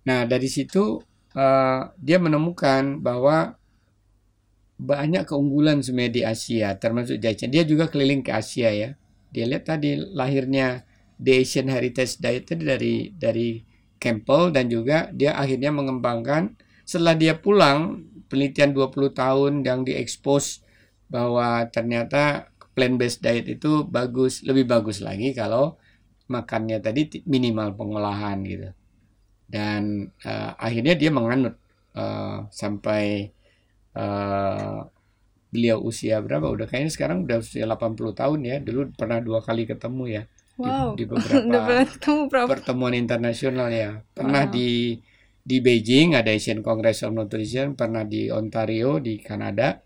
Nah, 0.04 0.28
dari 0.28 0.46
situ 0.46 1.00
eh, 1.32 1.80
dia 1.96 2.18
menemukan 2.20 3.00
bahwa 3.00 3.56
banyak 4.76 5.24
keunggulan 5.24 5.80
sebenarnya 5.80 6.12
di 6.12 6.22
Asia, 6.26 6.68
termasuk 6.76 7.16
China. 7.18 7.50
Dia 7.50 7.64
juga 7.64 7.88
keliling 7.88 8.20
ke 8.20 8.30
Asia 8.34 8.68
ya. 8.68 8.90
Dia 9.32 9.44
lihat 9.48 9.66
tadi 9.66 9.96
lahirnya 9.96 10.84
The 11.18 11.42
Asian 11.42 11.70
Heritage 11.72 12.20
Diet 12.20 12.50
dari 12.52 13.14
dari 13.14 13.62
Campbell 13.98 14.52
dan 14.52 14.68
juga 14.68 15.08
dia 15.14 15.32
akhirnya 15.38 15.72
mengembangkan 15.72 16.52
setelah 16.84 17.16
dia 17.16 17.38
pulang 17.38 18.04
penelitian 18.28 18.76
20 18.76 19.14
tahun 19.16 19.52
yang 19.64 19.86
diekspos 19.86 20.60
bahwa 21.08 21.64
ternyata 21.70 22.52
plant-based 22.74 23.22
diet 23.22 23.46
itu 23.46 23.86
bagus, 23.86 24.42
lebih 24.42 24.66
bagus 24.66 25.00
lagi 25.00 25.30
kalau 25.32 25.78
makannya 26.30 26.78
tadi 26.80 27.00
minimal 27.28 27.76
pengolahan 27.78 28.38
gitu. 28.46 28.68
Dan 29.48 30.10
eh, 30.24 30.52
akhirnya 30.58 30.94
dia 30.98 31.10
menganut 31.12 31.54
eh, 31.96 32.38
sampai 32.50 33.30
eh, 33.96 34.76
beliau 35.52 35.78
usia 35.90 36.18
berapa? 36.24 36.46
Udah 36.50 36.66
kayaknya 36.70 36.92
sekarang 36.96 37.18
udah 37.26 37.38
usia 37.44 37.64
80 37.68 38.12
tahun 38.16 38.40
ya. 38.44 38.56
Dulu 38.62 38.80
pernah 38.98 39.18
dua 39.22 39.40
kali 39.44 39.64
ketemu 39.70 40.04
ya 40.20 40.22
di, 40.58 40.70
Wow. 40.70 40.94
di 40.98 41.04
Udah 41.50 41.62
beberapa 42.30 42.46
pertemuan 42.46 42.94
internasional 42.94 43.68
ya. 43.70 44.02
Pernah 44.14 44.44
Wow. 44.48 44.54
di 44.54 44.68
di 45.44 45.56
Beijing 45.60 46.16
ada 46.16 46.32
Asian 46.32 46.64
Congress 46.64 47.04
of 47.04 47.12
Nutrition, 47.12 47.76
pernah 47.76 48.02
di 48.06 48.32
Ontario 48.32 48.96
di 48.98 49.20
Kanada. 49.20 49.78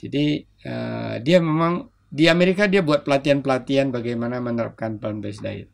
Jadi 0.00 0.26
eh, 0.42 1.14
dia 1.24 1.38
memang 1.40 1.74
di 2.14 2.30
Amerika 2.30 2.70
dia 2.70 2.78
buat 2.78 3.02
pelatihan-pelatihan 3.02 3.90
bagaimana 3.90 4.38
menerapkan 4.38 5.02
plant-based 5.02 5.42
diet. 5.42 5.66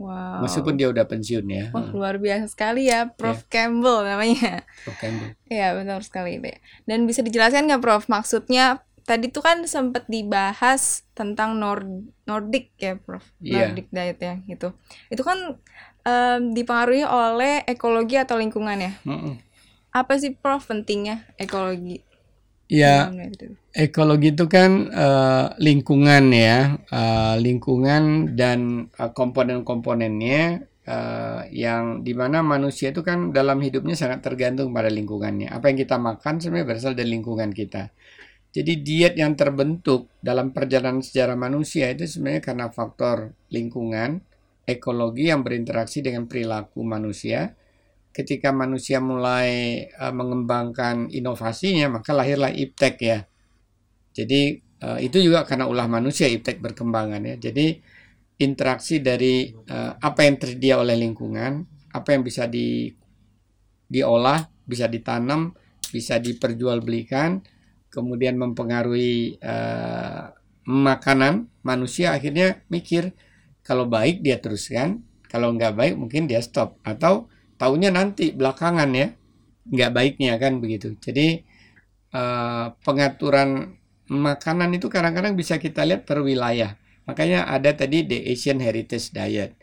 Wow. 0.00 0.42
Meskipun 0.42 0.74
dia 0.74 0.88
udah 0.90 1.04
pensiun 1.04 1.46
ya. 1.46 1.70
Wah, 1.70 1.86
luar 1.92 2.16
biasa 2.18 2.50
sekali 2.50 2.88
ya, 2.88 3.12
Prof. 3.12 3.46
Campbell 3.52 4.08
namanya. 4.08 4.64
Prof. 4.82 4.96
Campbell. 4.98 5.36
Iya, 5.46 5.76
benar 5.76 6.00
sekali 6.02 6.40
deh. 6.40 6.56
Dan 6.88 7.04
bisa 7.04 7.20
dijelaskan 7.20 7.68
nggak, 7.68 7.82
Prof, 7.84 8.08
maksudnya 8.10 8.82
tadi 9.04 9.28
tuh 9.28 9.44
kan 9.44 9.60
sempat 9.68 10.08
dibahas 10.08 11.04
tentang 11.12 11.60
Nord 11.60 12.08
Nordic 12.24 12.72
ya, 12.80 12.96
Prof. 12.96 13.22
Iya. 13.38 13.70
Nordic 13.70 13.86
diet 13.92 14.18
ya, 14.18 14.34
gitu. 14.48 14.72
Itu 15.12 15.22
kan 15.22 15.60
em, 16.02 16.56
dipengaruhi 16.56 17.04
oleh 17.04 17.62
ekologi 17.68 18.16
atau 18.18 18.40
lingkungan 18.40 18.80
ya. 18.80 18.92
Mm-mm. 19.06 19.38
Apa 19.94 20.18
sih, 20.18 20.34
Prof, 20.34 20.66
pentingnya 20.66 21.22
ekologi? 21.38 22.02
Ya, 22.74 23.06
dalam 23.06 23.30
diet 23.30 23.38
itu? 23.38 23.54
ekologi 23.74 24.28
itu 24.34 24.44
kan 24.50 24.70
eh, 24.90 25.46
lingkungan 25.62 26.24
ya, 26.34 26.78
eh, 26.90 27.34
lingkungan 27.38 28.34
dan 28.34 28.90
eh, 28.90 29.10
komponen-komponennya 29.14 30.42
eh, 30.86 31.40
yang 31.54 32.02
di 32.06 32.12
mana 32.18 32.42
manusia 32.42 32.90
itu 32.94 33.02
kan 33.06 33.30
dalam 33.30 33.58
hidupnya 33.62 33.94
sangat 33.94 34.26
tergantung 34.26 34.74
pada 34.74 34.90
lingkungannya. 34.90 35.50
Apa 35.50 35.70
yang 35.70 35.78
kita 35.82 35.96
makan 35.98 36.42
sebenarnya 36.42 36.66
berasal 36.70 36.92
dari 36.98 37.10
lingkungan 37.14 37.50
kita. 37.54 37.94
Jadi 38.54 38.72
diet 38.86 39.14
yang 39.18 39.34
terbentuk 39.34 40.06
dalam 40.22 40.54
perjalanan 40.54 41.02
sejarah 41.02 41.34
manusia 41.34 41.90
itu 41.90 42.06
sebenarnya 42.06 42.42
karena 42.54 42.66
faktor 42.70 43.34
lingkungan, 43.50 44.22
ekologi 44.62 45.26
yang 45.26 45.42
berinteraksi 45.42 46.06
dengan 46.06 46.30
perilaku 46.30 46.86
manusia. 46.86 47.58
Ketika 48.14 48.54
manusia 48.54 49.02
mulai 49.02 49.82
eh, 49.90 50.14
mengembangkan 50.14 51.10
inovasinya, 51.10 51.98
maka 51.98 52.14
lahirlah 52.14 52.54
iptek 52.54 52.96
ya. 53.02 53.18
Jadi 54.14 54.62
eh, 54.62 54.98
itu 55.02 55.18
juga 55.18 55.42
karena 55.42 55.66
ulah 55.66 55.90
manusia 55.90 56.30
iptek 56.30 56.62
berkembangan 56.62 57.34
ya. 57.34 57.36
Jadi 57.50 57.74
interaksi 58.38 59.02
dari 59.02 59.50
eh, 59.50 59.92
apa 59.98 60.20
yang 60.22 60.38
tersedia 60.38 60.78
oleh 60.78 60.94
lingkungan, 60.94 61.66
apa 61.90 62.08
yang 62.14 62.22
bisa 62.22 62.46
di 62.46 62.90
diolah, 63.90 64.46
bisa 64.62 64.86
ditanam, 64.86 65.54
bisa 65.90 66.18
diperjualbelikan, 66.18 67.42
kemudian 67.90 68.34
mempengaruhi 68.38 69.38
eh, 69.38 70.22
makanan 70.64 71.52
manusia 71.60 72.16
akhirnya 72.16 72.64
mikir 72.72 73.12
kalau 73.64 73.88
baik 73.88 74.20
dia 74.24 74.40
teruskan, 74.42 75.04
kalau 75.30 75.52
nggak 75.54 75.74
baik 75.76 75.94
mungkin 75.96 76.26
dia 76.26 76.40
stop 76.42 76.78
atau 76.82 77.30
taunya 77.56 77.90
nanti 77.94 78.34
belakangan 78.34 78.90
ya 78.94 79.08
nggak 79.68 79.90
baiknya 79.96 80.36
kan 80.36 80.60
begitu. 80.60 80.96
Jadi 81.00 81.40
eh, 82.12 82.66
pengaturan 82.84 83.80
makanan 84.08 84.76
itu 84.76 84.92
kadang-kadang 84.92 85.34
bisa 85.34 85.56
kita 85.56 85.84
lihat 85.88 86.04
per 86.04 86.20
wilayah. 86.20 86.76
Makanya 87.04 87.48
ada 87.48 87.72
tadi 87.72 88.04
the 88.04 88.18
Asian 88.32 88.60
Heritage 88.60 89.12
Diet. 89.12 89.56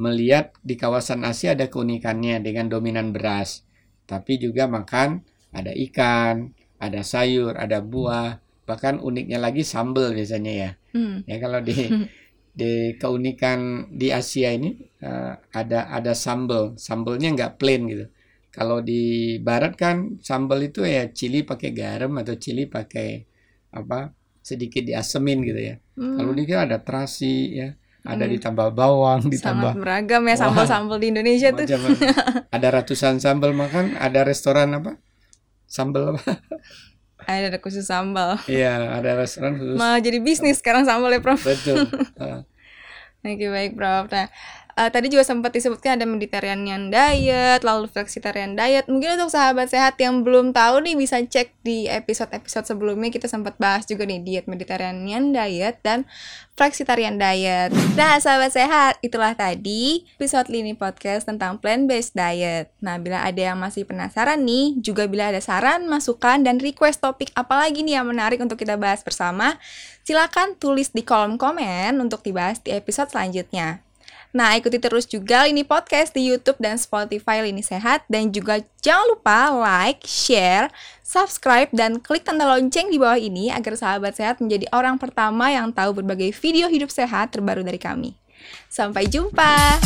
Melihat 0.00 0.56
di 0.64 0.80
kawasan 0.80 1.22
Asia 1.26 1.52
ada 1.52 1.68
keunikannya 1.68 2.40
dengan 2.40 2.72
dominan 2.72 3.12
beras. 3.12 3.66
Tapi 4.08 4.40
juga 4.40 4.66
makan 4.66 5.22
ada 5.54 5.70
ikan, 5.74 6.54
ada 6.80 7.04
sayur, 7.04 7.54
ada 7.58 7.82
buah. 7.84 8.42
Bahkan 8.66 9.02
uniknya 9.02 9.38
lagi 9.42 9.66
sambal 9.66 10.14
biasanya 10.14 10.52
ya. 10.54 10.70
Hmm. 10.94 11.22
Ya 11.26 11.36
kalau 11.38 11.60
di 11.62 11.74
di 12.60 12.72
keunikan 13.00 13.88
di 13.88 14.12
Asia 14.12 14.52
ini 14.52 14.76
eh, 15.00 15.32
ada 15.56 15.88
ada 15.88 16.12
sambal. 16.12 16.76
Sambalnya 16.76 17.32
nggak 17.32 17.56
plain 17.56 17.88
gitu. 17.88 18.06
Kalau 18.52 18.84
di 18.84 19.38
barat 19.40 19.78
kan 19.78 20.20
sambal 20.20 20.60
itu 20.60 20.84
ya 20.84 21.08
cili 21.08 21.40
pakai 21.40 21.70
garam 21.72 22.12
atau 22.20 22.36
cili 22.36 22.68
pakai 22.68 23.24
apa 23.70 24.10
sedikit 24.42 24.84
diasemin 24.84 25.38
gitu 25.40 25.60
ya. 25.62 25.74
Hmm. 25.96 26.18
Kalau 26.18 26.32
di 26.34 26.42
kita 26.44 26.66
ada 26.66 26.82
terasi 26.82 27.54
ya, 27.54 27.68
ada 28.02 28.24
Hmm. 28.26 28.32
ditambah 28.34 28.68
bawang, 28.74 29.20
Sangat 29.22 29.32
ditambah 29.38 29.72
beragam 29.78 30.22
ya 30.26 30.36
sambal-sambal 30.36 30.96
di 30.98 31.14
Indonesia 31.14 31.48
tuh. 31.54 31.64
ada 32.50 32.68
ratusan 32.74 33.22
sambal 33.22 33.54
makan, 33.54 33.94
ada 33.96 34.20
restoran 34.26 34.74
apa? 34.74 34.98
Sambal 35.70 36.18
apa? 36.18 36.42
Ada 37.30 37.46
ada 37.54 37.58
khusus 37.62 37.86
sambal. 37.86 38.34
Iya, 38.50 38.98
ada 38.98 39.14
restoran 39.14 39.54
khusus. 39.54 39.78
Malah 39.78 40.02
jadi 40.02 40.18
bisnis 40.18 40.58
sekarang 40.58 40.82
sambal 40.82 41.14
ya, 41.14 41.22
Prof. 41.22 41.38
Betul. 41.38 41.86
Eh, 42.18 42.40
Oke 43.20 43.46
baik 43.52 43.72
Prof. 43.76 44.08
Nah 44.12 44.28
eh, 44.76 44.90
tadi 44.90 45.10
juga 45.10 45.26
sempat 45.26 45.54
disebutkan 45.54 45.98
ada 45.98 46.06
Mediterranean 46.06 46.92
diet, 46.92 47.62
lalu 47.62 47.90
flexitarian 47.90 48.54
diet. 48.54 48.86
Mungkin 48.86 49.18
untuk 49.18 49.30
sahabat 49.32 49.70
sehat 49.70 49.98
yang 49.98 50.22
belum 50.22 50.52
tahu 50.54 50.84
nih 50.84 50.94
bisa 50.94 51.18
cek 51.22 51.62
di 51.64 51.90
episode-episode 51.90 52.66
sebelumnya 52.70 53.10
kita 53.10 53.26
sempat 53.26 53.58
bahas 53.58 53.84
juga 53.86 54.06
nih 54.06 54.20
diet 54.22 54.46
Mediterranean 54.46 55.34
diet 55.34 55.82
dan 55.82 56.06
flexitarian 56.60 57.16
diet. 57.16 57.72
Nah 57.96 58.20
sahabat 58.20 58.52
sehat 58.52 59.00
itulah 59.00 59.32
tadi 59.32 60.04
episode 60.20 60.52
Lini 60.52 60.76
Podcast 60.76 61.24
tentang 61.24 61.56
plant-based 61.56 62.12
diet. 62.12 62.68
Nah 62.84 63.00
bila 63.00 63.24
ada 63.24 63.40
yang 63.40 63.56
masih 63.56 63.88
penasaran 63.88 64.44
nih, 64.44 64.76
juga 64.76 65.08
bila 65.08 65.32
ada 65.32 65.40
saran, 65.40 65.88
masukan, 65.88 66.44
dan 66.44 66.60
request 66.60 67.00
topik 67.00 67.32
apalagi 67.32 67.80
nih 67.80 67.96
yang 67.96 68.06
menarik 68.06 68.36
untuk 68.44 68.60
kita 68.60 68.76
bahas 68.76 69.00
bersama, 69.00 69.56
silakan 70.04 70.52
tulis 70.60 70.92
di 70.92 71.00
kolom 71.00 71.40
komen 71.40 71.96
untuk 71.96 72.20
dibahas 72.20 72.60
di 72.60 72.76
episode 72.76 73.08
selanjutnya. 73.08 73.89
Nah, 74.30 74.54
ikuti 74.54 74.78
terus 74.78 75.10
juga 75.10 75.42
Lini 75.42 75.66
Podcast 75.66 76.14
di 76.14 76.30
YouTube 76.30 76.62
dan 76.62 76.78
Spotify 76.78 77.42
Lini 77.42 77.66
Sehat. 77.66 78.06
Dan 78.06 78.30
juga 78.30 78.62
jangan 78.78 79.06
lupa 79.10 79.50
like, 79.50 80.06
share, 80.06 80.70
subscribe, 81.02 81.66
dan 81.74 81.98
klik 81.98 82.22
tanda 82.22 82.46
lonceng 82.46 82.94
di 82.94 82.98
bawah 83.02 83.18
ini 83.18 83.50
agar 83.50 83.74
sahabat 83.74 84.14
sehat 84.14 84.38
menjadi 84.38 84.70
orang 84.70 85.02
pertama 85.02 85.50
yang 85.50 85.74
tahu 85.74 85.98
berbagai 85.98 86.30
video 86.38 86.70
hidup 86.70 86.94
sehat 86.94 87.34
terbaru 87.34 87.66
dari 87.66 87.82
kami. 87.82 88.14
Sampai 88.70 89.10
jumpa! 89.10 89.82